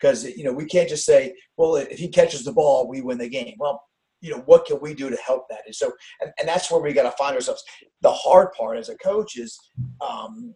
Because, 0.00 0.24
you 0.24 0.44
know, 0.44 0.52
we 0.52 0.66
can't 0.66 0.88
just 0.88 1.06
say, 1.06 1.34
well, 1.56 1.76
if 1.76 1.98
he 1.98 2.08
catches 2.08 2.44
the 2.44 2.52
ball, 2.52 2.88
we 2.88 3.00
win 3.00 3.18
the 3.18 3.28
game. 3.28 3.54
Well, 3.58 3.80
you 4.20 4.30
know, 4.30 4.42
what 4.46 4.66
can 4.66 4.80
we 4.80 4.92
do 4.94 5.08
to 5.08 5.16
help 5.16 5.48
that? 5.50 5.60
And 5.66 5.74
so, 5.74 5.92
and, 6.20 6.32
and 6.38 6.48
that's 6.48 6.70
where 6.70 6.80
we 6.80 6.92
got 6.92 7.04
to 7.04 7.16
find 7.16 7.34
ourselves. 7.36 7.62
The 8.02 8.12
hard 8.12 8.52
part 8.52 8.78
as 8.78 8.88
a 8.88 8.96
coach 8.96 9.36
is 9.36 9.58
um, 10.00 10.54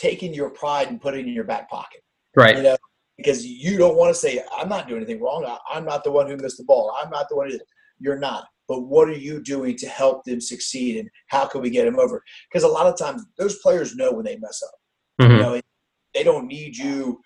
taking 0.00 0.32
your 0.32 0.50
pride 0.50 0.88
and 0.88 1.00
putting 1.00 1.20
it 1.20 1.28
in 1.28 1.34
your 1.34 1.44
back 1.44 1.68
pocket. 1.68 2.00
Right. 2.34 2.56
You 2.56 2.62
know, 2.62 2.76
because 3.16 3.44
you 3.44 3.76
don't 3.76 3.96
want 3.96 4.14
to 4.14 4.18
say, 4.18 4.42
I'm 4.56 4.68
not 4.68 4.88
doing 4.88 5.02
anything 5.02 5.22
wrong. 5.22 5.44
I, 5.44 5.76
am 5.76 5.84
not 5.84 6.04
the 6.04 6.10
one 6.10 6.26
who 6.26 6.36
missed 6.36 6.56
the 6.56 6.64
ball. 6.64 6.96
I'm 7.00 7.10
not 7.10 7.28
the 7.28 7.36
one 7.36 7.50
who, 7.50 7.58
you're 7.98 8.18
not. 8.18 8.46
But 8.66 8.82
what 8.82 9.08
are 9.08 9.12
you 9.12 9.42
doing 9.42 9.76
to 9.76 9.88
help 9.88 10.24
them 10.24 10.40
succeed 10.40 10.98
and 10.98 11.10
how 11.26 11.46
can 11.46 11.60
we 11.60 11.70
get 11.70 11.84
them 11.84 11.98
over? 11.98 12.22
Because 12.50 12.62
a 12.62 12.68
lot 12.68 12.86
of 12.86 12.96
times 12.96 13.24
those 13.36 13.58
players 13.58 13.96
know 13.96 14.12
when 14.12 14.24
they 14.24 14.36
mess 14.36 14.62
up. 14.62 14.74
Mm-hmm. 15.20 15.36
You 15.36 15.42
know, 15.42 15.60
they 16.14 16.22
don't 16.22 16.46
need 16.46 16.76
you 16.76 17.20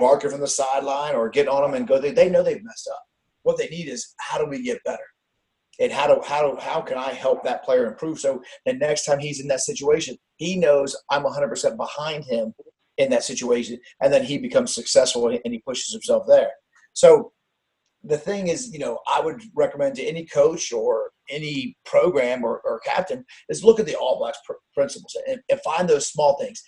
barking 0.00 0.30
from 0.30 0.40
the 0.40 0.46
sideline 0.46 1.14
or 1.14 1.28
getting 1.28 1.50
on 1.50 1.62
them 1.62 1.74
and 1.74 1.86
go, 1.86 2.00
they, 2.00 2.12
they 2.12 2.30
know 2.30 2.42
they've 2.42 2.64
messed 2.64 2.88
up. 2.90 3.02
What 3.42 3.58
they 3.58 3.68
need 3.68 3.88
is 3.88 4.14
how 4.18 4.38
do 4.38 4.46
we 4.48 4.62
get 4.62 4.82
better? 4.84 5.04
and 5.80 5.92
how 5.92 6.06
do 6.06 6.20
how 6.24 6.42
do 6.42 6.56
how 6.60 6.80
can 6.80 6.96
I 6.96 7.10
help 7.12 7.42
that 7.44 7.64
player 7.64 7.86
improve? 7.86 8.20
So 8.20 8.42
the 8.64 8.74
next 8.74 9.04
time 9.04 9.18
he's 9.18 9.40
in 9.40 9.48
that 9.48 9.60
situation, 9.60 10.16
he 10.36 10.56
knows 10.56 10.96
I'm 11.10 11.24
100% 11.24 11.76
behind 11.76 12.24
him 12.24 12.54
in 12.98 13.10
that 13.10 13.24
situation, 13.24 13.78
and 14.00 14.12
then 14.12 14.24
he 14.24 14.38
becomes 14.38 14.74
successful 14.74 15.28
and 15.28 15.40
he 15.52 15.58
pushes 15.66 15.92
himself 15.92 16.24
there. 16.28 16.50
So 16.92 17.32
the 18.04 18.18
thing 18.18 18.48
is, 18.48 18.70
you 18.72 18.78
know, 18.78 19.00
I 19.08 19.20
would 19.20 19.42
recommend 19.54 19.96
to 19.96 20.04
any 20.04 20.26
coach 20.26 20.72
or 20.72 21.10
any 21.30 21.76
program 21.86 22.44
or, 22.44 22.60
or 22.64 22.80
captain 22.80 23.24
is 23.48 23.64
look 23.64 23.80
at 23.80 23.86
the 23.86 23.96
All 23.96 24.18
Blacks 24.18 24.38
pr- 24.46 24.54
principles 24.74 25.16
and, 25.26 25.40
and 25.50 25.60
find 25.62 25.88
those 25.88 26.08
small 26.08 26.38
things. 26.38 26.62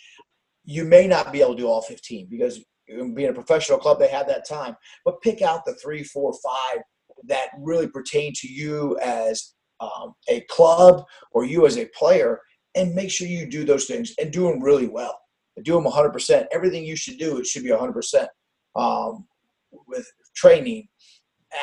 You 0.64 0.84
may 0.84 1.06
not 1.06 1.32
be 1.32 1.42
able 1.42 1.54
to 1.54 1.62
do 1.62 1.68
all 1.68 1.82
15 1.82 2.28
because 2.30 2.64
being 2.86 3.28
a 3.28 3.32
professional 3.32 3.78
club, 3.78 3.98
they 3.98 4.08
have 4.08 4.26
that 4.28 4.48
time. 4.48 4.76
But 5.04 5.20
pick 5.20 5.42
out 5.42 5.64
the 5.64 5.74
three, 5.74 6.02
four, 6.02 6.32
five 6.32 6.82
that 7.24 7.48
really 7.58 7.88
pertain 7.88 8.32
to 8.36 8.48
you 8.48 8.98
as 8.98 9.54
um, 9.80 10.14
a 10.28 10.40
club 10.42 11.04
or 11.32 11.44
you 11.44 11.66
as 11.66 11.76
a 11.76 11.88
player 11.96 12.40
and 12.76 12.94
make 12.94 13.10
sure 13.10 13.26
you 13.26 13.46
do 13.46 13.64
those 13.64 13.86
things 13.86 14.14
and 14.20 14.32
do 14.32 14.42
them 14.42 14.62
really 14.62 14.86
well. 14.86 15.18
Do 15.62 15.74
them 15.74 15.84
100%. 15.84 16.46
Everything 16.52 16.84
you 16.84 16.96
should 16.96 17.18
do, 17.18 17.38
it 17.38 17.46
should 17.46 17.64
be 17.64 17.70
100%. 17.70 18.26
Um, 18.76 19.26
with 19.88 20.06
training 20.34 20.86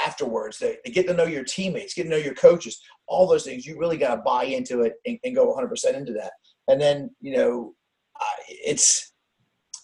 afterwards, 0.05 0.57
they, 0.57 0.77
they, 0.83 0.91
get 0.91 1.07
to 1.07 1.13
know 1.13 1.25
your 1.25 1.43
teammates, 1.43 1.93
get 1.93 2.03
to 2.03 2.09
know 2.09 2.17
your 2.17 2.33
coaches, 2.33 2.81
all 3.07 3.27
those 3.27 3.43
things. 3.43 3.65
You 3.65 3.77
really 3.77 3.97
got 3.97 4.15
to 4.15 4.21
buy 4.23 4.45
into 4.45 4.81
it 4.81 4.93
and, 5.05 5.19
and, 5.23 5.35
go 5.35 5.55
100% 5.55 5.93
into 5.93 6.13
that. 6.13 6.31
And 6.67 6.81
then, 6.81 7.11
you 7.21 7.37
know, 7.37 7.75
it's 8.47 9.13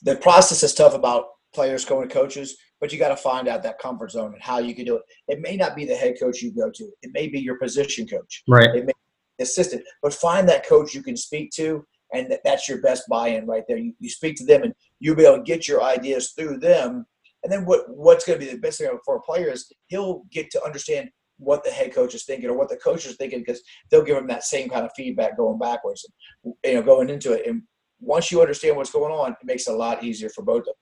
the 0.02 0.16
process 0.16 0.64
is 0.64 0.74
tough 0.74 0.96
about 0.96 1.26
players 1.54 1.86
going 1.86 2.08
to 2.08 2.14
coaches 2.14 2.58
but 2.80 2.92
you 2.92 3.00
got 3.00 3.10
to 3.10 3.18
find 3.18 3.48
out 3.48 3.64
that 3.64 3.80
comfort 3.80 4.12
zone 4.12 4.34
and 4.34 4.42
how 4.42 4.60
you 4.60 4.74
can 4.74 4.86
do 4.86 4.96
it. 4.96 5.02
It 5.28 5.42
may 5.42 5.56
not 5.58 5.76
be 5.76 5.86
the 5.86 5.96
head 5.96 6.16
coach 6.20 6.42
you 6.42 6.52
go 6.52 6.72
to. 6.74 6.92
It 7.02 7.12
may 7.14 7.28
be 7.28 7.40
your 7.40 7.58
position 7.58 8.08
coach. 8.08 8.44
Right. 8.48 8.70
It 8.74 8.86
may 8.86 8.94
assistant, 9.40 9.84
but 10.02 10.14
find 10.14 10.48
that 10.50 10.68
coach 10.68 10.94
you 10.94 11.04
can 11.04 11.18
speak 11.18 11.52
to, 11.52 11.86
and 12.14 12.38
that's 12.44 12.68
your 12.68 12.82
best 12.82 13.04
buy-in 13.10 13.46
right 13.46 13.64
there. 13.68 13.78
You, 13.78 13.94
you 14.00 14.10
speak 14.10 14.36
to 14.38 14.46
them, 14.46 14.64
and 14.64 14.74
you'll 15.00 15.16
be 15.16 15.26
able 15.26 15.38
to 15.38 15.44
get 15.44 15.68
your 15.68 15.84
ideas 15.84 16.32
through 16.32 16.58
them. 16.58 17.06
And 17.44 17.52
then 17.52 17.66
what 17.66 17.86
what's 17.90 18.26
going 18.26 18.40
to 18.40 18.46
be 18.46 18.52
the 18.52 18.58
best 18.58 18.80
thing 18.80 18.90
for 19.06 19.16
a 19.16 19.22
player 19.22 19.50
is 19.50 19.72
he'll 19.88 20.24
get 20.32 20.52
to 20.52 20.64
understand 20.64 21.10
what 21.38 21.64
the 21.64 21.70
head 21.70 21.94
coach 21.94 22.14
is 22.14 22.26
thinking 22.26 22.50
or 22.50 22.58
what 22.58 22.68
the 22.68 22.76
coach 22.76 23.06
is 23.06 23.16
thinking 23.16 23.40
because 23.40 23.62
they'll 23.90 24.04
give 24.04 24.18
him 24.18 24.28
that 24.28 24.44
same 24.44 24.70
kind 24.70 24.86
of 24.86 24.92
feedback 24.96 25.38
going 25.38 25.58
backwards, 25.58 26.06
and, 26.44 26.54
you 26.66 26.74
know, 26.74 26.84
going 26.84 27.10
into 27.10 27.34
it. 27.34 27.48
And 27.48 27.64
once 28.00 28.32
you 28.32 28.42
understand 28.42 28.76
what's 28.76 28.92
going 28.92 29.14
on, 29.14 29.32
it 29.32 29.38
makes 29.44 29.68
it 29.68 29.74
a 29.74 29.78
lot 29.78 30.04
easier 30.04 30.30
for 30.30 30.44
both 30.44 30.62
of 30.62 30.66
them. 30.66 30.74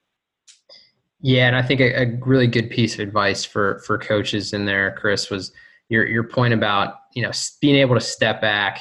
Yeah, 1.22 1.48
and 1.48 1.56
I 1.56 1.62
think 1.62 1.82
a, 1.82 2.04
a, 2.04 2.20
really 2.22 2.48
good 2.48 2.70
piece 2.70 2.94
of 2.94 3.00
advice 3.00 3.44
for 3.44 3.80
for 3.86 3.98
coaches 3.98 4.54
in 4.54 4.66
there, 4.66 4.96
Chris, 5.00 5.30
was 5.30 5.52
your 5.90 6.06
your 6.06 6.24
point 6.24 6.54
about 6.54 7.07
you 7.18 7.24
know 7.24 7.32
being 7.62 7.76
able 7.76 7.96
to 7.96 8.02
step 8.02 8.40
back 8.42 8.80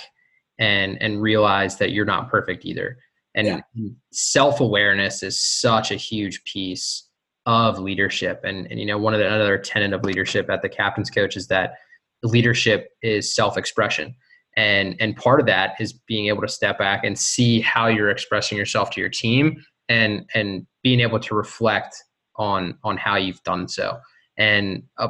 and 0.58 1.00
and 1.00 1.22
realize 1.22 1.78
that 1.78 1.92
you're 1.92 2.04
not 2.04 2.30
perfect 2.30 2.66
either. 2.66 2.98
And 3.34 3.46
yeah. 3.46 3.88
self 4.12 4.60
awareness 4.60 5.22
is 5.22 5.42
such 5.42 5.90
a 5.90 5.94
huge 5.96 6.44
piece 6.44 7.08
of 7.46 7.78
leadership. 7.78 8.42
And 8.44 8.66
and 8.70 8.78
you 8.78 8.84
know 8.84 8.98
one 8.98 9.14
of 9.14 9.20
the 9.20 9.26
another 9.26 9.56
tenet 9.56 9.94
of 9.94 10.04
leadership 10.04 10.50
at 10.50 10.60
the 10.60 10.68
captain's 10.68 11.08
coach 11.08 11.34
is 11.34 11.48
that 11.48 11.76
leadership 12.22 12.90
is 13.00 13.34
self 13.34 13.56
expression. 13.56 14.14
And 14.54 14.96
and 15.00 15.16
part 15.16 15.40
of 15.40 15.46
that 15.46 15.72
is 15.80 15.94
being 15.94 16.26
able 16.26 16.42
to 16.42 16.48
step 16.48 16.78
back 16.78 17.04
and 17.04 17.18
see 17.18 17.62
how 17.62 17.86
you're 17.86 18.10
expressing 18.10 18.58
yourself 18.58 18.90
to 18.90 19.00
your 19.00 19.10
team 19.10 19.64
and 19.88 20.28
and 20.34 20.66
being 20.82 21.00
able 21.00 21.20
to 21.20 21.34
reflect 21.34 21.96
on 22.36 22.76
on 22.84 22.98
how 22.98 23.16
you've 23.16 23.42
done 23.44 23.66
so 23.66 23.98
and 24.36 24.82
uh, 24.98 25.08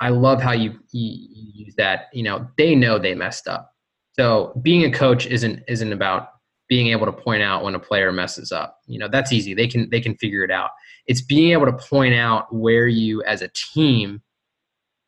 i 0.00 0.08
love 0.08 0.40
how 0.40 0.52
you, 0.52 0.72
you, 0.92 1.28
you 1.30 1.64
use 1.66 1.74
that. 1.76 2.06
You 2.12 2.22
know 2.22 2.46
they 2.56 2.74
know 2.74 2.98
they 2.98 3.14
messed 3.14 3.48
up. 3.48 3.72
So 4.12 4.58
being 4.62 4.84
a 4.84 4.90
coach 4.90 5.26
isn't 5.26 5.62
isn't 5.68 5.92
about 5.92 6.28
being 6.68 6.88
able 6.88 7.06
to 7.06 7.12
point 7.12 7.42
out 7.42 7.62
when 7.62 7.74
a 7.74 7.78
player 7.78 8.12
messes 8.12 8.52
up. 8.52 8.78
You 8.86 8.98
know 8.98 9.08
that's 9.08 9.32
easy. 9.32 9.54
They 9.54 9.68
can 9.68 9.88
they 9.90 10.00
can 10.00 10.16
figure 10.16 10.44
it 10.44 10.50
out. 10.50 10.70
It's 11.06 11.22
being 11.22 11.52
able 11.52 11.66
to 11.66 11.72
point 11.72 12.14
out 12.14 12.54
where 12.54 12.88
you 12.88 13.22
as 13.24 13.42
a 13.42 13.48
team 13.54 14.22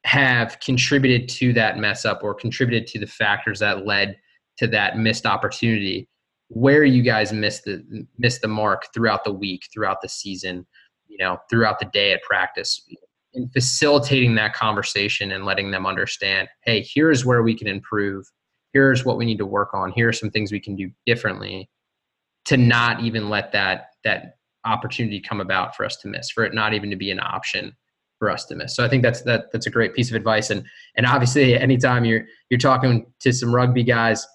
have 0.05 0.59
contributed 0.61 1.29
to 1.29 1.53
that 1.53 1.79
mess 1.79 2.05
up 2.05 2.23
or 2.23 2.35
contributed 2.35 2.87
to 2.89 2.99
the 2.99 3.07
factors 3.07 3.59
that 3.59 3.85
led 3.85 4.17
to 4.57 4.67
that 4.69 4.97
missed 4.97 5.27
opportunity 5.27 6.09
where 6.49 6.85
you 6.85 7.03
guys 7.03 7.33
missed 7.33 7.65
the 7.65 8.07
missed 8.17 8.41
the 8.41 8.49
mark 8.49 8.87
throughout 8.95 9.23
the 9.25 9.33
week 9.33 9.69
throughout 9.73 10.01
the 10.01 10.09
season 10.09 10.67
you 11.09 11.19
know 11.19 11.37
throughout 11.51 11.79
the 11.79 11.85
day 11.87 12.13
at 12.13 12.23
practice 12.23 12.81
facilitating 13.53 14.35
that 14.35 14.55
conversation 14.55 15.33
and 15.33 15.45
letting 15.45 15.71
them 15.71 15.87
understand 15.87 16.49
hey 16.65 16.87
here's 16.95 17.25
where 17.25 17.43
we 17.43 17.55
can 17.55 17.67
improve. 17.67 18.25
Here's 18.73 19.05
what 19.05 19.17
we 19.17 19.25
need 19.25 19.39
to 19.39 19.47
work 19.47 19.73
on. 19.73 19.93
Here 19.93 20.09
are 20.09 20.13
some 20.13 20.31
things 20.31 20.53
we 20.53 20.61
can 20.61 20.77
do 20.77 20.91
differently 21.07 21.71
to 22.47 22.57
not 22.57 23.03
even 23.03 23.29
let 23.29 23.53
that 23.53 23.87
that 24.05 24.37
opportunity 24.65 25.21
come 25.21 25.41
about 25.41 25.77
for 25.77 25.85
us 25.85 25.97
to 25.97 26.09
miss 26.09 26.31
for 26.31 26.45
it 26.45 26.53
not 26.53 26.75
even 26.75 26.91
to 26.91 26.97
be 26.97 27.11
an 27.11 27.21
option 27.21 27.75
for 28.19 28.29
us 28.31 28.45
to 28.47 28.57
miss. 28.57 28.75
So 28.75 28.85
i 28.85 28.89
think 28.89 29.03
that's 29.03 29.23
that 29.23 29.53
that's 29.53 29.67
a 29.67 29.71
great 29.71 29.95
piece 29.95 30.11
of 30.11 30.17
advice. 30.17 30.51
And 30.51 30.65
and 30.97 31.07
obviously 31.07 31.59
anytime 31.59 32.05
you're 32.05 32.25
you're 32.51 32.59
talking 32.59 33.07
to 33.21 33.33
some 33.33 33.55
rugby 33.55 33.85
guys 33.85 34.27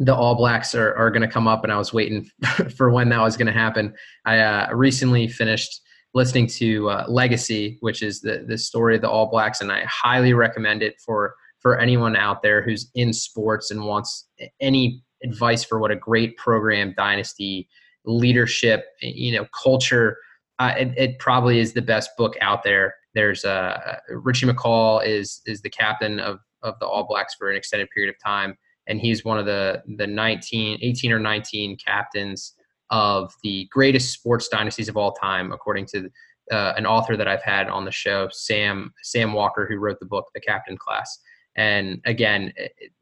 the 0.00 0.14
All 0.14 0.34
Blacks 0.34 0.74
are, 0.74 0.94
are 0.96 1.10
going 1.10 1.22
to 1.22 1.28
come 1.28 1.46
up, 1.46 1.62
and 1.62 1.72
I 1.72 1.76
was 1.76 1.92
waiting 1.92 2.28
for 2.76 2.90
when 2.90 3.10
that 3.10 3.20
was 3.20 3.36
going 3.36 3.46
to 3.46 3.52
happen. 3.52 3.94
I 4.24 4.38
uh, 4.38 4.72
recently 4.72 5.28
finished 5.28 5.82
listening 6.14 6.46
to 6.46 6.90
uh, 6.90 7.04
Legacy, 7.08 7.78
which 7.80 8.02
is 8.02 8.20
the 8.20 8.44
the 8.46 8.58
story 8.58 8.96
of 8.96 9.02
the 9.02 9.10
All 9.10 9.26
Blacks, 9.26 9.60
and 9.60 9.70
I 9.70 9.84
highly 9.84 10.32
recommend 10.32 10.82
it 10.82 11.00
for 11.04 11.34
for 11.60 11.78
anyone 11.78 12.16
out 12.16 12.42
there 12.42 12.62
who's 12.62 12.90
in 12.94 13.12
sports 13.12 13.70
and 13.70 13.84
wants 13.84 14.28
any 14.60 15.02
advice 15.22 15.62
for 15.62 15.78
what 15.78 15.90
a 15.90 15.96
great 15.96 16.36
program, 16.38 16.94
dynasty, 16.96 17.68
leadership, 18.04 18.86
you 19.00 19.32
know, 19.32 19.46
culture. 19.62 20.16
Uh, 20.58 20.74
it, 20.78 20.92
it, 20.96 21.18
probably 21.18 21.58
is 21.58 21.72
the 21.72 21.82
best 21.82 22.10
book 22.18 22.34
out 22.40 22.62
there. 22.62 22.94
There's 23.14 23.44
uh, 23.44 23.96
Richie 24.08 24.46
McCaw 24.46 25.04
is 25.04 25.40
is 25.46 25.62
the 25.62 25.70
captain 25.70 26.20
of 26.20 26.40
of 26.62 26.78
the 26.80 26.86
All 26.86 27.04
Blacks 27.04 27.34
for 27.34 27.50
an 27.50 27.56
extended 27.56 27.88
period 27.90 28.14
of 28.14 28.20
time, 28.22 28.56
and 28.86 29.00
he's 29.00 29.24
one 29.24 29.38
of 29.38 29.46
the 29.46 29.82
the 29.96 30.06
19, 30.06 30.78
18 30.82 31.12
or 31.12 31.18
19 31.18 31.76
captains 31.76 32.54
of 32.90 33.32
the 33.42 33.68
greatest 33.70 34.12
sports 34.12 34.48
dynasties 34.48 34.88
of 34.88 34.96
all 34.96 35.12
time, 35.12 35.52
according 35.52 35.86
to 35.86 36.10
uh, 36.50 36.72
an 36.76 36.86
author 36.86 37.16
that 37.16 37.28
I've 37.28 37.42
had 37.42 37.68
on 37.68 37.84
the 37.84 37.90
show, 37.92 38.28
Sam 38.32 38.92
Sam 39.02 39.32
Walker, 39.32 39.66
who 39.68 39.76
wrote 39.76 40.00
the 40.00 40.06
book 40.06 40.26
The 40.34 40.40
Captain 40.40 40.76
Class. 40.76 41.18
And 41.56 42.00
again, 42.04 42.52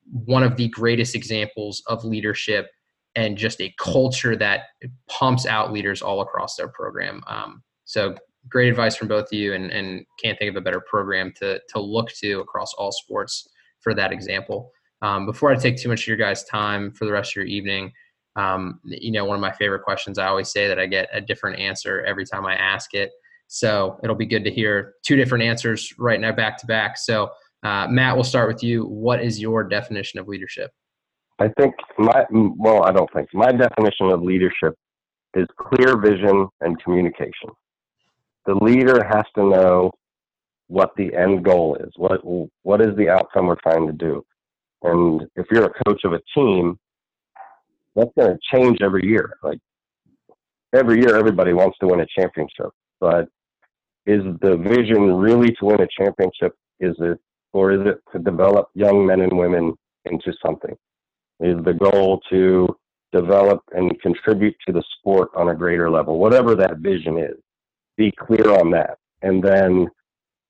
one 0.07 0.42
of 0.42 0.57
the 0.57 0.68
greatest 0.68 1.14
examples 1.14 1.83
of 1.87 2.05
leadership 2.05 2.70
and 3.14 3.37
just 3.37 3.61
a 3.61 3.74
culture 3.79 4.37
that 4.37 4.66
pumps 5.09 5.46
out 5.46 5.72
leaders 5.72 6.03
all 6.03 6.20
across 6.20 6.57
their 6.57 6.68
program. 6.68 7.22
Um, 7.27 7.62
so 7.85 8.14
great 8.48 8.68
advice 8.68 8.96
from 8.96 9.09
both 9.09 9.27
of 9.27 9.33
you, 9.33 9.55
and, 9.55 9.70
and 9.70 10.05
can't 10.22 10.38
think 10.38 10.51
of 10.51 10.57
a 10.57 10.61
better 10.61 10.81
program 10.81 11.33
to 11.38 11.61
to 11.70 11.81
look 11.81 12.11
to 12.20 12.40
across 12.40 12.74
all 12.74 12.92
sports 12.92 13.48
for 13.81 13.94
that 13.94 14.12
example. 14.12 14.70
Um, 15.01 15.27
before 15.27 15.53
I 15.53 15.57
take 15.57 15.77
too 15.77 15.88
much 15.88 16.03
of 16.03 16.09
your 16.09 16.16
guys' 16.16 16.44
time 16.44 16.90
for 16.92 17.05
the 17.05 17.12
rest 17.12 17.33
of 17.33 17.37
your 17.37 17.44
evening, 17.44 17.92
um, 18.38 18.79
you 18.85 19.11
know, 19.11 19.24
one 19.24 19.35
of 19.35 19.40
my 19.40 19.53
favorite 19.53 19.83
questions 19.83 20.16
I 20.16 20.29
always 20.29 20.51
say 20.51 20.68
that 20.68 20.79
I 20.79 20.87
get 20.87 21.09
a 21.12 21.20
different 21.20 21.59
answer 21.59 22.05
every 22.05 22.24
time 22.24 22.46
I 22.46 22.55
ask 22.55 22.94
it. 22.94 23.11
So 23.48 23.98
it'll 24.05 24.14
be 24.14 24.27
good 24.27 24.44
to 24.44 24.51
hear 24.51 24.94
two 25.05 25.16
different 25.16 25.42
answers 25.42 25.92
right 25.98 26.20
now 26.20 26.33
back 26.33 26.57
to 26.59 26.66
back. 26.66 26.98
So 26.98 27.31
uh, 27.64 27.88
Matt, 27.88 28.14
we'll 28.14 28.24
start 28.24 28.46
with 28.46 28.62
you. 28.62 28.85
What 28.85 29.22
is 29.22 29.40
your 29.40 29.64
definition 29.64 30.20
of 30.20 30.29
leadership? 30.29 30.70
I 31.40 31.48
think 31.59 31.74
my 31.98 32.24
well, 32.31 32.85
I 32.85 32.92
don't 32.92 33.12
think 33.12 33.29
my 33.33 33.51
definition 33.51 34.11
of 34.11 34.22
leadership 34.22 34.74
is 35.35 35.46
clear 35.57 35.96
vision 35.96 36.48
and 36.61 36.83
communication. 36.83 37.51
The 38.46 38.55
leader 38.55 39.05
has 39.05 39.24
to 39.35 39.48
know 39.48 39.90
what 40.68 40.90
the 40.96 41.12
end 41.14 41.44
goal 41.44 41.77
is. 41.81 41.90
What 41.96 42.20
what 42.62 42.81
is 42.81 42.96
the 42.96 43.09
outcome 43.09 43.46
we're 43.46 43.57
trying 43.57 43.87
to 43.88 43.92
do? 43.92 44.24
And 44.83 45.22
if 45.35 45.46
you're 45.51 45.66
a 45.66 45.85
coach 45.87 46.03
of 46.05 46.12
a 46.12 46.20
team, 46.35 46.79
that's 47.98 48.11
going 48.18 48.32
to 48.32 48.38
change 48.56 48.78
every 48.80 49.06
year. 49.06 49.34
Like 49.42 49.58
every 50.74 51.00
year, 51.00 51.16
everybody 51.16 51.52
wants 51.52 51.76
to 51.80 51.87
win 51.87 52.00
a 52.00 52.06
championship, 52.18 52.70
but 53.00 53.28
is 54.06 54.22
the 54.40 54.56
vision 54.56 55.14
really 55.16 55.50
to 55.56 55.64
win 55.64 55.80
a 55.80 55.88
championship? 55.98 56.54
Is 56.80 56.94
it, 57.00 57.18
or 57.52 57.72
is 57.72 57.80
it 57.87 58.00
to 58.12 58.18
develop 58.20 58.68
young 58.74 59.04
men 59.04 59.20
and 59.20 59.37
women 59.37 59.74
into 60.04 60.32
something? 60.44 60.74
Is 61.40 61.56
the 61.64 61.74
goal 61.74 62.20
to 62.30 62.68
develop 63.12 63.62
and 63.72 64.00
contribute 64.00 64.56
to 64.66 64.72
the 64.72 64.82
sport 64.98 65.30
on 65.37 65.48
a 65.48 65.54
greater 65.54 65.90
level, 65.90 66.18
whatever 66.18 66.54
that 66.54 66.78
vision 66.78 67.18
is? 67.18 67.37
Be 67.96 68.12
clear 68.12 68.50
on 68.52 68.70
that, 68.70 68.98
and 69.22 69.42
then 69.42 69.88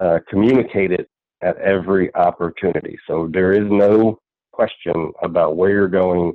uh, 0.01 0.19
communicate 0.29 0.93
it 0.93 1.09
at 1.43 1.57
every 1.59 2.15
opportunity. 2.15 2.99
So 3.07 3.29
there 3.33 3.53
is 3.53 3.71
no 3.71 4.21
question 4.53 5.13
about 5.23 5.57
where 5.57 5.71
you're 5.71 5.89
going 5.89 6.35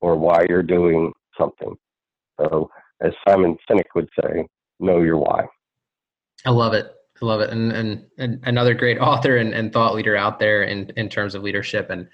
or 0.00 0.16
why 0.16 0.46
you're 0.48 0.62
doing 0.62 1.12
something. 1.38 1.74
So, 2.40 2.70
as 3.02 3.12
Simon 3.26 3.56
Sinek 3.68 3.84
would 3.94 4.08
say, 4.20 4.46
know 4.78 5.00
your 5.00 5.18
why. 5.18 5.46
I 6.44 6.50
love 6.50 6.74
it. 6.74 6.92
I 7.20 7.24
love 7.24 7.40
it. 7.40 7.50
And, 7.50 7.72
and, 7.72 8.06
and 8.18 8.40
another 8.44 8.74
great 8.74 8.98
author 9.00 9.36
and, 9.36 9.54
and 9.54 9.72
thought 9.72 9.94
leader 9.94 10.16
out 10.16 10.38
there 10.38 10.62
in, 10.62 10.90
in 10.96 11.08
terms 11.08 11.34
of 11.34 11.42
leadership. 11.42 11.90
And 11.90 12.08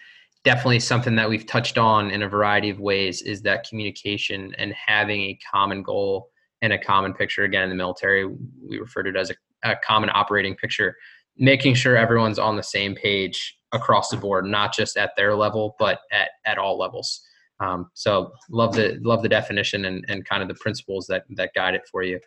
definitely 0.45 0.81
something 0.81 1.17
that 1.17 1.29
we've 1.29 1.47
touched 1.47 1.79
on 1.79 2.11
in 2.11 2.23
a 2.23 2.29
variety 2.29 2.71
of 2.71 2.79
ways 2.79 3.23
is 3.23 3.43
that 3.43 3.67
communication 3.69 4.55
and 4.59 4.73
having 4.75 5.23
a 5.23 5.39
common 5.51 5.83
goal 5.83 6.31
and 6.63 6.73
a 6.73 6.79
common 6.79 7.13
picture. 7.13 7.45
Again, 7.45 7.65
in 7.65 7.69
the 7.69 7.75
military, 7.75 8.27
we 8.27 8.79
refer 8.79 9.03
to 9.03 9.11
it 9.11 9.17
as 9.17 9.31
a, 9.31 9.35
a 9.65 9.77
common 9.85 10.11
operating 10.13 10.55
picture, 10.55 10.97
making 11.37 11.75
sure 11.75 11.97
everyone's 11.97 12.39
on 12.39 12.57
the 12.57 12.63
same 12.63 12.95
page 12.95 13.59
across 13.73 14.09
the 14.09 14.17
board, 14.17 14.45
not 14.45 14.73
just 14.73 14.97
at 14.97 15.11
their 15.17 15.35
level, 15.35 15.75
but 15.79 16.01
at, 16.13 16.31
at 16.45 16.59
all 16.59 16.79
levels. 16.79 17.23
Um, 17.61 17.91
so 17.95 18.33
love 18.51 18.75
the 18.75 18.99
love 19.03 19.23
the 19.23 19.29
definition 19.29 19.87
and, 19.87 20.05
and 20.09 20.25
kind 20.25 20.43
of 20.43 20.49
the 20.49 20.55
principles 20.57 21.07
that 21.07 21.25
that 21.31 21.55
guide 21.55 21.75
it 21.75 21.89
for 21.91 22.03
you. 22.03 22.21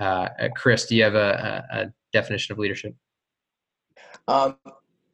Uh, 0.00 0.28
uh, 0.40 0.48
Chris, 0.56 0.86
do 0.86 0.96
you 0.96 1.04
have 1.04 1.14
a, 1.14 1.64
a, 1.72 1.92
definition 2.12 2.52
of 2.52 2.58
leadership? 2.58 2.94
Um, 4.28 4.56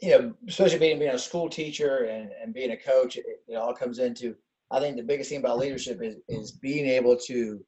you 0.01 0.11
know, 0.11 0.35
especially 0.49 0.79
being 0.79 0.99
being 0.99 1.15
a 1.15 1.19
school 1.19 1.49
teacher 1.49 2.05
and, 2.05 2.31
and 2.43 2.55
being 2.55 2.71
a 2.71 2.77
coach, 2.77 3.17
it, 3.17 3.27
it 3.47 3.57
all 3.57 3.75
comes 3.75 3.99
into. 3.99 4.35
I 4.71 4.81
think 4.81 4.97
the 4.97 5.03
biggest 5.03 5.31
thing 5.31 5.41
about 5.41 5.59
leadership 5.59 6.03
is 6.03 6.17
is 6.29 6.53
being 6.53 6.87
able 6.87 7.17
to 7.27 7.61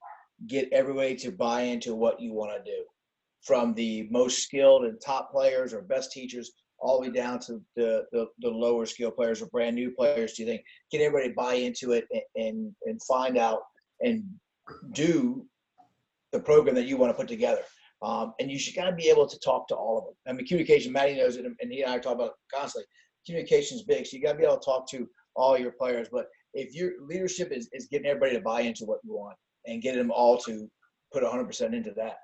get 0.46 0.72
everybody 0.72 1.16
to 1.16 1.30
buy 1.30 1.62
into 1.62 1.94
what 1.94 2.20
you 2.20 2.32
want 2.32 2.52
to 2.52 2.70
do, 2.70 2.84
from 3.42 3.74
the 3.74 4.08
most 4.10 4.42
skilled 4.42 4.84
and 4.84 5.00
top 5.00 5.30
players 5.30 5.74
or 5.74 5.82
best 5.82 6.12
teachers 6.12 6.52
all 6.80 7.00
the 7.00 7.08
way 7.08 7.14
down 7.14 7.38
to 7.38 7.60
the, 7.76 8.04
the, 8.12 8.26
the 8.40 8.48
lower 8.48 8.86
skill 8.86 9.10
players 9.10 9.42
or 9.42 9.46
brand 9.46 9.76
new 9.76 9.90
players 9.90 10.34
do 10.34 10.42
you 10.42 10.48
think 10.48 10.62
get 10.90 11.00
everybody 11.00 11.32
buy 11.32 11.54
into 11.54 11.92
it 11.92 12.06
and, 12.12 12.22
and, 12.36 12.74
and 12.86 13.02
find 13.02 13.36
out 13.36 13.60
and 14.00 14.24
do 14.92 15.44
the 16.32 16.40
program 16.40 16.74
that 16.74 16.86
you 16.86 16.96
want 16.96 17.10
to 17.10 17.16
put 17.16 17.28
together? 17.28 17.62
Um, 18.02 18.32
and 18.40 18.50
you 18.50 18.58
should 18.58 18.74
kind 18.74 18.88
of 18.88 18.96
be 18.96 19.10
able 19.10 19.26
to 19.26 19.38
talk 19.40 19.68
to 19.68 19.74
all 19.74 19.98
of 19.98 20.04
them 20.04 20.14
i 20.26 20.32
mean 20.32 20.46
communication 20.46 20.90
maddie 20.90 21.16
knows 21.16 21.36
it 21.36 21.44
and 21.44 21.70
he 21.70 21.82
and 21.82 21.92
i 21.92 21.98
talk 21.98 22.14
about 22.14 22.28
it 22.28 22.56
constantly. 22.56 22.86
Communication 23.26 23.76
is 23.76 23.84
big 23.84 24.06
so 24.06 24.16
you 24.16 24.22
got 24.22 24.32
to 24.32 24.38
be 24.38 24.44
able 24.44 24.56
to 24.56 24.64
talk 24.64 24.88
to 24.90 25.06
all 25.36 25.58
your 25.58 25.72
players. 25.72 26.08
But 26.10 26.26
if 26.54 26.74
your 26.74 26.92
leadership 27.06 27.52
is, 27.52 27.68
is 27.72 27.88
getting 27.90 28.06
everybody 28.06 28.34
to 28.34 28.40
buy 28.40 28.62
into 28.62 28.84
what 28.84 29.00
you 29.04 29.14
want 29.14 29.36
and 29.66 29.82
getting 29.82 30.00
them 30.00 30.10
all 30.10 30.38
to 30.38 30.68
put 31.12 31.22
100% 31.22 31.74
into 31.74 31.92
that 31.96 32.16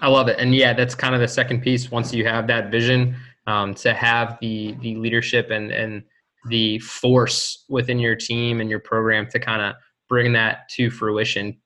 I 0.00 0.08
love 0.08 0.28
it, 0.28 0.38
and 0.38 0.54
yeah, 0.54 0.72
that's 0.72 0.94
kind 0.94 1.14
of 1.14 1.20
the 1.20 1.28
second 1.28 1.60
piece. 1.62 1.90
Once 1.90 2.12
you 2.12 2.24
have 2.26 2.46
that 2.46 2.70
vision, 2.70 3.16
um, 3.46 3.74
to 3.74 3.92
have 3.92 4.38
the 4.40 4.76
the 4.80 4.96
leadership 4.96 5.50
and 5.50 5.70
and 5.70 6.02
the 6.48 6.78
force 6.78 7.64
within 7.68 7.98
your 7.98 8.16
team 8.16 8.60
and 8.60 8.70
your 8.70 8.78
program 8.78 9.28
to 9.30 9.38
kind 9.38 9.60
of 9.60 9.74
bring 10.08 10.32
that 10.32 10.68
to 10.70 10.90
fruition, 10.90 11.56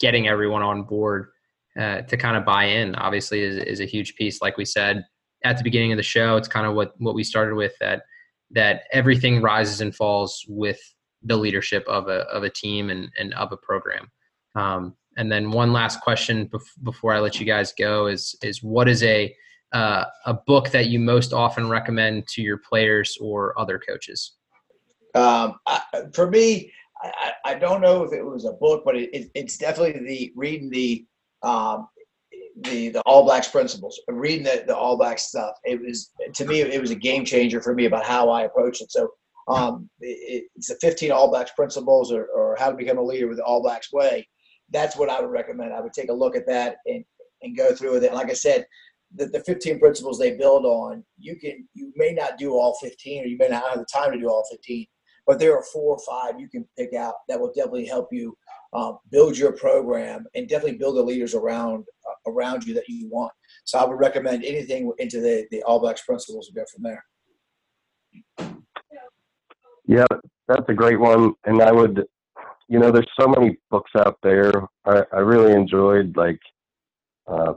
getting 0.00 0.28
everyone 0.28 0.62
on 0.62 0.82
board 0.82 1.28
uh, 1.78 2.00
to 2.02 2.16
kind 2.16 2.36
of 2.36 2.44
buy 2.44 2.64
in. 2.64 2.94
Obviously, 2.94 3.40
is 3.40 3.56
is 3.56 3.80
a 3.80 3.84
huge 3.86 4.14
piece. 4.16 4.40
Like 4.40 4.56
we 4.56 4.64
said 4.64 5.04
at 5.44 5.58
the 5.58 5.64
beginning 5.64 5.92
of 5.92 5.96
the 5.96 6.02
show, 6.02 6.36
it's 6.36 6.48
kind 6.48 6.66
of 6.66 6.74
what 6.74 6.94
what 6.98 7.14
we 7.14 7.24
started 7.24 7.54
with 7.54 7.72
that 7.80 8.02
that 8.50 8.84
everything 8.92 9.42
rises 9.42 9.80
and 9.80 9.94
falls 9.94 10.44
with 10.48 10.80
the 11.22 11.36
leadership 11.36 11.84
of 11.88 12.08
a 12.08 12.20
of 12.30 12.42
a 12.42 12.50
team 12.50 12.90
and 12.90 13.10
and 13.18 13.34
of 13.34 13.52
a 13.52 13.56
program. 13.56 14.10
Um, 14.54 14.96
and 15.16 15.30
then 15.30 15.50
one 15.50 15.72
last 15.72 16.00
question 16.00 16.48
bef- 16.48 16.82
before 16.82 17.12
I 17.12 17.20
let 17.20 17.38
you 17.40 17.46
guys 17.46 17.72
go 17.72 18.06
is 18.06 18.36
is 18.42 18.62
what 18.62 18.88
is 18.88 19.02
a 19.02 19.34
uh, 19.72 20.04
a 20.26 20.34
book 20.34 20.70
that 20.70 20.86
you 20.86 21.00
most 21.00 21.32
often 21.32 21.68
recommend 21.68 22.28
to 22.28 22.42
your 22.42 22.58
players 22.58 23.18
or 23.20 23.58
other 23.58 23.78
coaches? 23.78 24.34
Um, 25.16 25.56
I, 25.66 25.80
for 26.12 26.30
me, 26.30 26.72
I, 27.02 27.32
I, 27.44 27.54
don't 27.54 27.80
know 27.80 28.04
if 28.04 28.12
it 28.12 28.24
was 28.24 28.44
a 28.44 28.52
book, 28.52 28.82
but 28.84 28.96
it, 28.96 29.10
it, 29.12 29.30
it's 29.34 29.58
definitely 29.58 30.04
the 30.06 30.32
reading 30.36 30.70
the 30.70 31.04
um, 31.42 31.88
the 32.62 32.90
the 32.90 33.00
All 33.02 33.24
Blacks 33.24 33.48
principles, 33.48 34.00
reading 34.08 34.44
the, 34.44 34.64
the 34.66 34.76
All 34.76 34.96
Blacks 34.96 35.24
stuff. 35.24 35.56
It 35.64 35.80
was 35.80 36.10
to 36.34 36.44
me, 36.44 36.60
it 36.60 36.80
was 36.80 36.92
a 36.92 36.96
game 36.96 37.24
changer 37.24 37.60
for 37.60 37.74
me 37.74 37.86
about 37.86 38.04
how 38.04 38.30
I 38.30 38.42
approach 38.42 38.80
it. 38.80 38.92
So 38.92 39.10
um, 39.48 39.90
it, 40.00 40.44
it's 40.54 40.68
the 40.68 40.76
15 40.80 41.10
All 41.10 41.28
Blacks 41.28 41.50
principles, 41.52 42.12
or, 42.12 42.26
or 42.26 42.56
how 42.58 42.70
to 42.70 42.76
become 42.76 42.98
a 42.98 43.02
leader 43.02 43.26
with 43.26 43.38
the 43.38 43.44
All 43.44 43.60
Blacks 43.60 43.92
way 43.92 44.28
that's 44.70 44.96
what 44.96 45.10
I 45.10 45.20
would 45.20 45.30
recommend. 45.30 45.72
I 45.72 45.80
would 45.80 45.92
take 45.92 46.10
a 46.10 46.14
look 46.14 46.36
at 46.36 46.46
that 46.46 46.76
and, 46.86 47.04
and 47.42 47.56
go 47.56 47.74
through 47.74 47.92
with 47.92 48.04
it. 48.04 48.14
Like 48.14 48.30
I 48.30 48.34
said, 48.34 48.66
the, 49.14 49.26
the 49.26 49.40
15 49.40 49.78
principles 49.78 50.18
they 50.18 50.36
build 50.36 50.64
on, 50.64 51.04
you 51.18 51.36
can 51.36 51.68
you 51.74 51.92
may 51.96 52.12
not 52.12 52.38
do 52.38 52.52
all 52.52 52.76
15 52.82 53.24
or 53.24 53.26
you 53.26 53.36
may 53.38 53.48
not 53.48 53.68
have 53.68 53.78
the 53.78 53.86
time 53.92 54.12
to 54.12 54.18
do 54.18 54.28
all 54.28 54.44
15, 54.50 54.86
but 55.26 55.38
there 55.38 55.56
are 55.56 55.62
four 55.72 55.96
or 55.96 56.00
five 56.06 56.40
you 56.40 56.48
can 56.48 56.66
pick 56.76 56.94
out 56.94 57.14
that 57.28 57.38
will 57.38 57.52
definitely 57.54 57.86
help 57.86 58.08
you 58.10 58.36
um, 58.72 58.98
build 59.10 59.38
your 59.38 59.52
program 59.52 60.24
and 60.34 60.48
definitely 60.48 60.78
build 60.78 60.96
the 60.96 61.02
leaders 61.02 61.34
around 61.34 61.84
uh, 62.08 62.30
around 62.30 62.64
you 62.64 62.74
that 62.74 62.88
you 62.88 63.08
want. 63.08 63.32
So 63.64 63.78
I 63.78 63.84
would 63.84 64.00
recommend 64.00 64.44
anything 64.44 64.92
into 64.98 65.20
the, 65.20 65.46
the 65.50 65.62
All 65.62 65.78
Blacks 65.78 66.02
principles 66.02 66.48
and 66.48 66.56
go 66.56 66.64
from 66.72 66.82
there. 66.82 67.04
Yeah, 69.86 70.06
that's 70.48 70.68
a 70.68 70.74
great 70.74 70.98
one. 70.98 71.34
And 71.44 71.62
I 71.62 71.70
would 71.70 72.04
you 72.68 72.78
know, 72.78 72.90
there's 72.90 73.10
so 73.18 73.28
many 73.28 73.56
books 73.70 73.90
out 73.98 74.18
there. 74.22 74.52
I, 74.84 75.02
I 75.12 75.18
really 75.18 75.52
enjoyed 75.52 76.16
like 76.16 76.40
uh, 77.26 77.54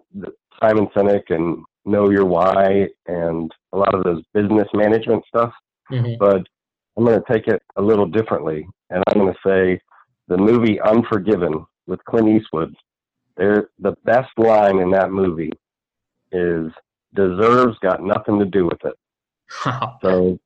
Simon 0.62 0.88
Sinek 0.96 1.30
and 1.30 1.64
Know 1.86 2.10
Your 2.10 2.26
Why 2.26 2.88
and 3.08 3.52
a 3.74 3.78
lot 3.78 3.94
of 3.94 4.04
those 4.04 4.24
business 4.34 4.68
management 4.74 5.24
stuff. 5.28 5.54
Mm-hmm. 5.92 6.16
But 6.20 6.44
I'm 6.98 7.06
going 7.06 7.20
to 7.20 7.34
take 7.34 7.48
it 7.48 7.62
a 7.76 7.82
little 7.82 8.08
differently, 8.08 8.68
and 8.90 9.04
I'm 9.08 9.22
going 9.22 9.34
to 9.34 9.40
say 9.48 9.80
the 10.28 10.38
movie 10.38 10.80
Unforgiven 10.82 11.66
with 11.86 12.04
Clint 12.06 12.28
Eastwood 12.28 12.76
There, 13.38 13.70
the 13.80 13.96
best 14.04 14.32
line 14.38 14.80
in 14.80 14.92
that 14.92 15.12
movie 15.12 15.54
is 16.32 16.72
deserves 17.14 17.78
got 17.80 18.04
nothing 18.04 18.40
to 18.40 18.46
do 18.46 18.66
with 18.66 18.84
it. 18.84 18.96
so, 20.02 20.38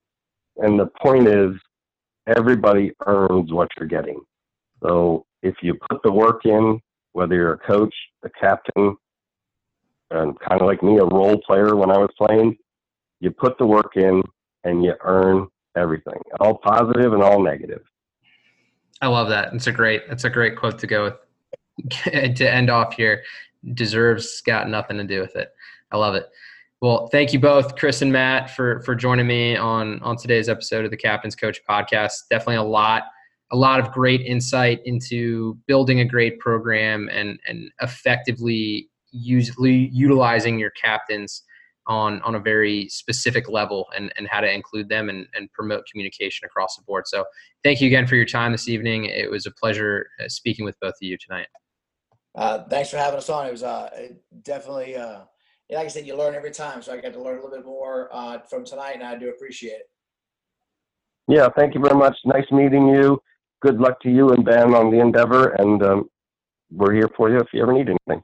and 0.58 0.80
the 0.80 0.89
point 1.02 1.28
is, 1.28 1.56
everybody 2.28 2.91
earns 3.08 3.52
what 3.52 3.69
you're 3.80 3.88
getting. 3.88 4.21
So 4.84 5.26
if 5.44 5.56
you 5.62 5.78
put 5.89 6.02
the 6.04 6.12
work 6.12 6.46
in, 6.46 6.80
whether 7.13 7.36
you're 7.36 7.54
a 7.54 7.58
coach, 7.58 7.94
a 8.24 8.30
captain, 8.30 8.96
and 10.12 10.39
kind 10.39 10.62
of 10.62 10.67
like 10.67 10.84
me, 10.84 10.98
a 10.98 11.06
role 11.06 11.39
player 11.46 11.76
when 11.76 11.91
I 11.91 11.98
was 11.98 12.10
playing, 12.17 12.58
you 13.20 13.32
put 13.32 13.58
the 13.58 13.65
work 13.65 13.96
in 13.96 14.22
and 14.63 14.84
you 14.84 14.94
earn 15.02 15.48
everything, 15.76 16.20
all 16.39 16.58
positive 16.58 17.13
and 17.13 17.24
all 17.24 17.41
negative. 17.41 17.82
I 19.02 19.08
love 19.08 19.30
that. 19.30 19.54
It's 19.54 19.67
a 19.67 19.72
great, 19.72 20.04
it's 20.10 20.26
a 20.26 20.30
great 20.30 20.58
quote 20.58 20.78
to 20.80 20.88
go 20.88 21.04
with 21.06 22.34
to 22.36 22.54
end 22.54 22.70
off 22.70 22.94
here. 22.94 23.24
Deserves 23.74 24.41
got 24.41 24.70
nothing 24.70 24.98
to 24.98 25.04
do 25.04 25.22
with 25.22 25.36
it. 25.36 25.52
I 25.91 25.98
love 25.98 26.15
it. 26.15 26.30
Well, 26.82 27.08
thank 27.08 27.32
you 27.32 27.39
both, 27.39 27.76
Chris 27.76 28.02
and 28.02 28.12
Matt, 28.12 28.50
for 28.50 28.82
for 28.82 28.96
joining 28.96 29.28
me 29.28 29.56
on 29.56 30.02
on 30.02 30.17
today's 30.17 30.50
episode 30.50 30.84
of 30.84 30.89
the 30.89 30.98
Captain's 30.98 31.36
Coach 31.36 31.62
podcast. 31.70 32.28
Definitely 32.30 32.56
a 32.56 32.63
lot 32.63 33.04
a 33.52 33.58
lot 33.58 33.80
of 33.80 33.92
great 33.92 34.22
insight 34.22 34.80
into 34.86 35.58
building 35.68 36.00
a 36.00 36.06
great 36.06 36.40
program 36.40 37.10
and 37.12 37.40
and 37.48 37.70
effectively 37.82 38.90
usually 39.12 39.90
utilizing 39.92 40.58
your 40.58 40.72
captains 40.72 41.44
on 41.88 42.22
on 42.22 42.36
a 42.36 42.40
very 42.40 42.88
specific 42.90 43.50
level 43.50 43.88
and, 43.96 44.14
and 44.18 44.28
how 44.30 44.40
to 44.40 44.52
include 44.52 44.88
them 44.88 45.10
and, 45.10 45.28
and 45.34 45.52
promote 45.52 45.84
communication 45.92 46.46
across 46.46 46.76
the 46.76 46.84
board. 46.84 47.08
So 47.08 47.26
thank 47.64 47.82
you 47.82 47.88
again 47.88 48.08
for 48.08 48.16
your 48.16 48.26
time 48.26 48.52
this 48.52 48.70
evening. 48.70 49.06
It 49.06 49.30
was 49.30 49.46
a 49.46 49.52
pleasure 49.52 50.08
uh, 50.24 50.30
speaking 50.30 50.64
with 50.64 50.80
both 50.80 50.94
of 50.94 51.02
you 51.02 51.18
tonight. 51.18 51.48
Uh, 52.34 52.64
thanks 52.70 52.90
for 52.90 52.98
having 52.98 53.18
us 53.18 53.30
on. 53.30 53.48
It 53.48 53.52
was 53.52 53.64
uh, 53.64 53.90
definitely, 54.44 54.96
uh, 54.96 55.22
like 55.70 55.86
I 55.86 55.88
said, 55.90 56.08
you 56.08 56.16
learn 56.16 56.34
every 56.34 56.52
time. 56.52 56.82
So 56.82 56.94
I 56.94 57.02
got 57.02 57.12
to 57.14 57.22
learn 57.22 57.40
a 57.40 57.42
little 57.42 57.58
bit 57.58 57.66
more 57.66 58.08
uh, 58.14 58.40
from 58.50 58.64
tonight, 58.64 58.94
and 58.94 59.04
I 59.04 59.18
do 59.18 59.30
appreciate 59.30 59.72
it. 59.74 59.90
Yeah, 61.28 61.50
thank 61.58 61.76
you 61.76 61.82
very 61.82 61.96
much. 61.96 62.16
Nice 62.26 62.50
meeting 62.52 62.88
you 62.88 63.22
good 63.62 63.80
luck 63.80 64.02
to 64.02 64.10
you 64.10 64.30
and 64.30 64.43
Ben 64.43 64.74
on 64.76 64.91
the 64.91 65.00
endeavor, 65.00 65.50
and 65.54 65.82
um, 65.84 66.10
we're 66.71 66.93
here 66.93 67.10
for 67.15 67.30
you 67.30 67.38
if 67.39 67.47
you 67.54 67.62
ever 67.62 67.74
need 67.74 67.89
anything. 67.89 68.24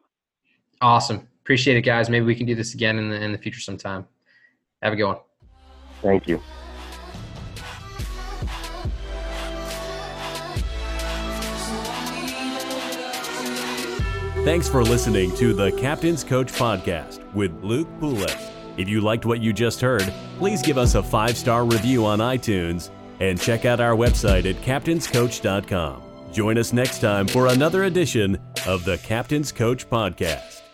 Awesome. 0.81 1.27
Appreciate 1.41 1.77
it, 1.77 1.83
guys. 1.83 2.09
Maybe 2.09 2.25
we 2.25 2.35
can 2.35 2.45
do 2.45 2.55
this 2.55 2.73
again 2.73 2.99
in 2.99 3.09
the 3.09 3.21
in 3.21 3.31
the 3.31 3.37
future 3.37 3.61
sometime. 3.61 4.05
Have 4.81 4.93
a 4.93 4.95
good 4.95 5.05
one. 5.05 5.17
Thank 6.01 6.27
you. 6.27 6.41
Thanks 14.43 14.69
for 14.69 14.81
listening 14.81 15.35
to 15.35 15.53
the 15.53 15.71
Captain's 15.73 16.23
Coach 16.23 16.53
Podcast 16.53 17.33
with 17.33 17.51
Luke 17.63 17.89
Poulos. 17.99 18.51
If 18.77 18.87
you 18.87 19.01
liked 19.01 19.25
what 19.25 19.41
you 19.41 19.51
just 19.51 19.81
heard, 19.81 20.13
please 20.37 20.61
give 20.61 20.77
us 20.77 20.95
a 20.95 21.03
five 21.03 21.35
star 21.35 21.65
review 21.65 22.05
on 22.05 22.19
iTunes 22.19 22.91
and 23.19 23.39
check 23.39 23.65
out 23.65 23.79
our 23.79 23.95
website 23.95 24.49
at 24.49 24.61
captainscoach.com. 24.61 26.03
Join 26.31 26.57
us 26.57 26.73
next 26.73 26.99
time 26.99 27.27
for 27.27 27.47
another 27.47 27.85
edition 27.85 28.37
of 28.65 28.83
the 28.83 28.97
Captain's 28.99 29.51
Coach 29.51 29.89
Podcast. 29.89 30.66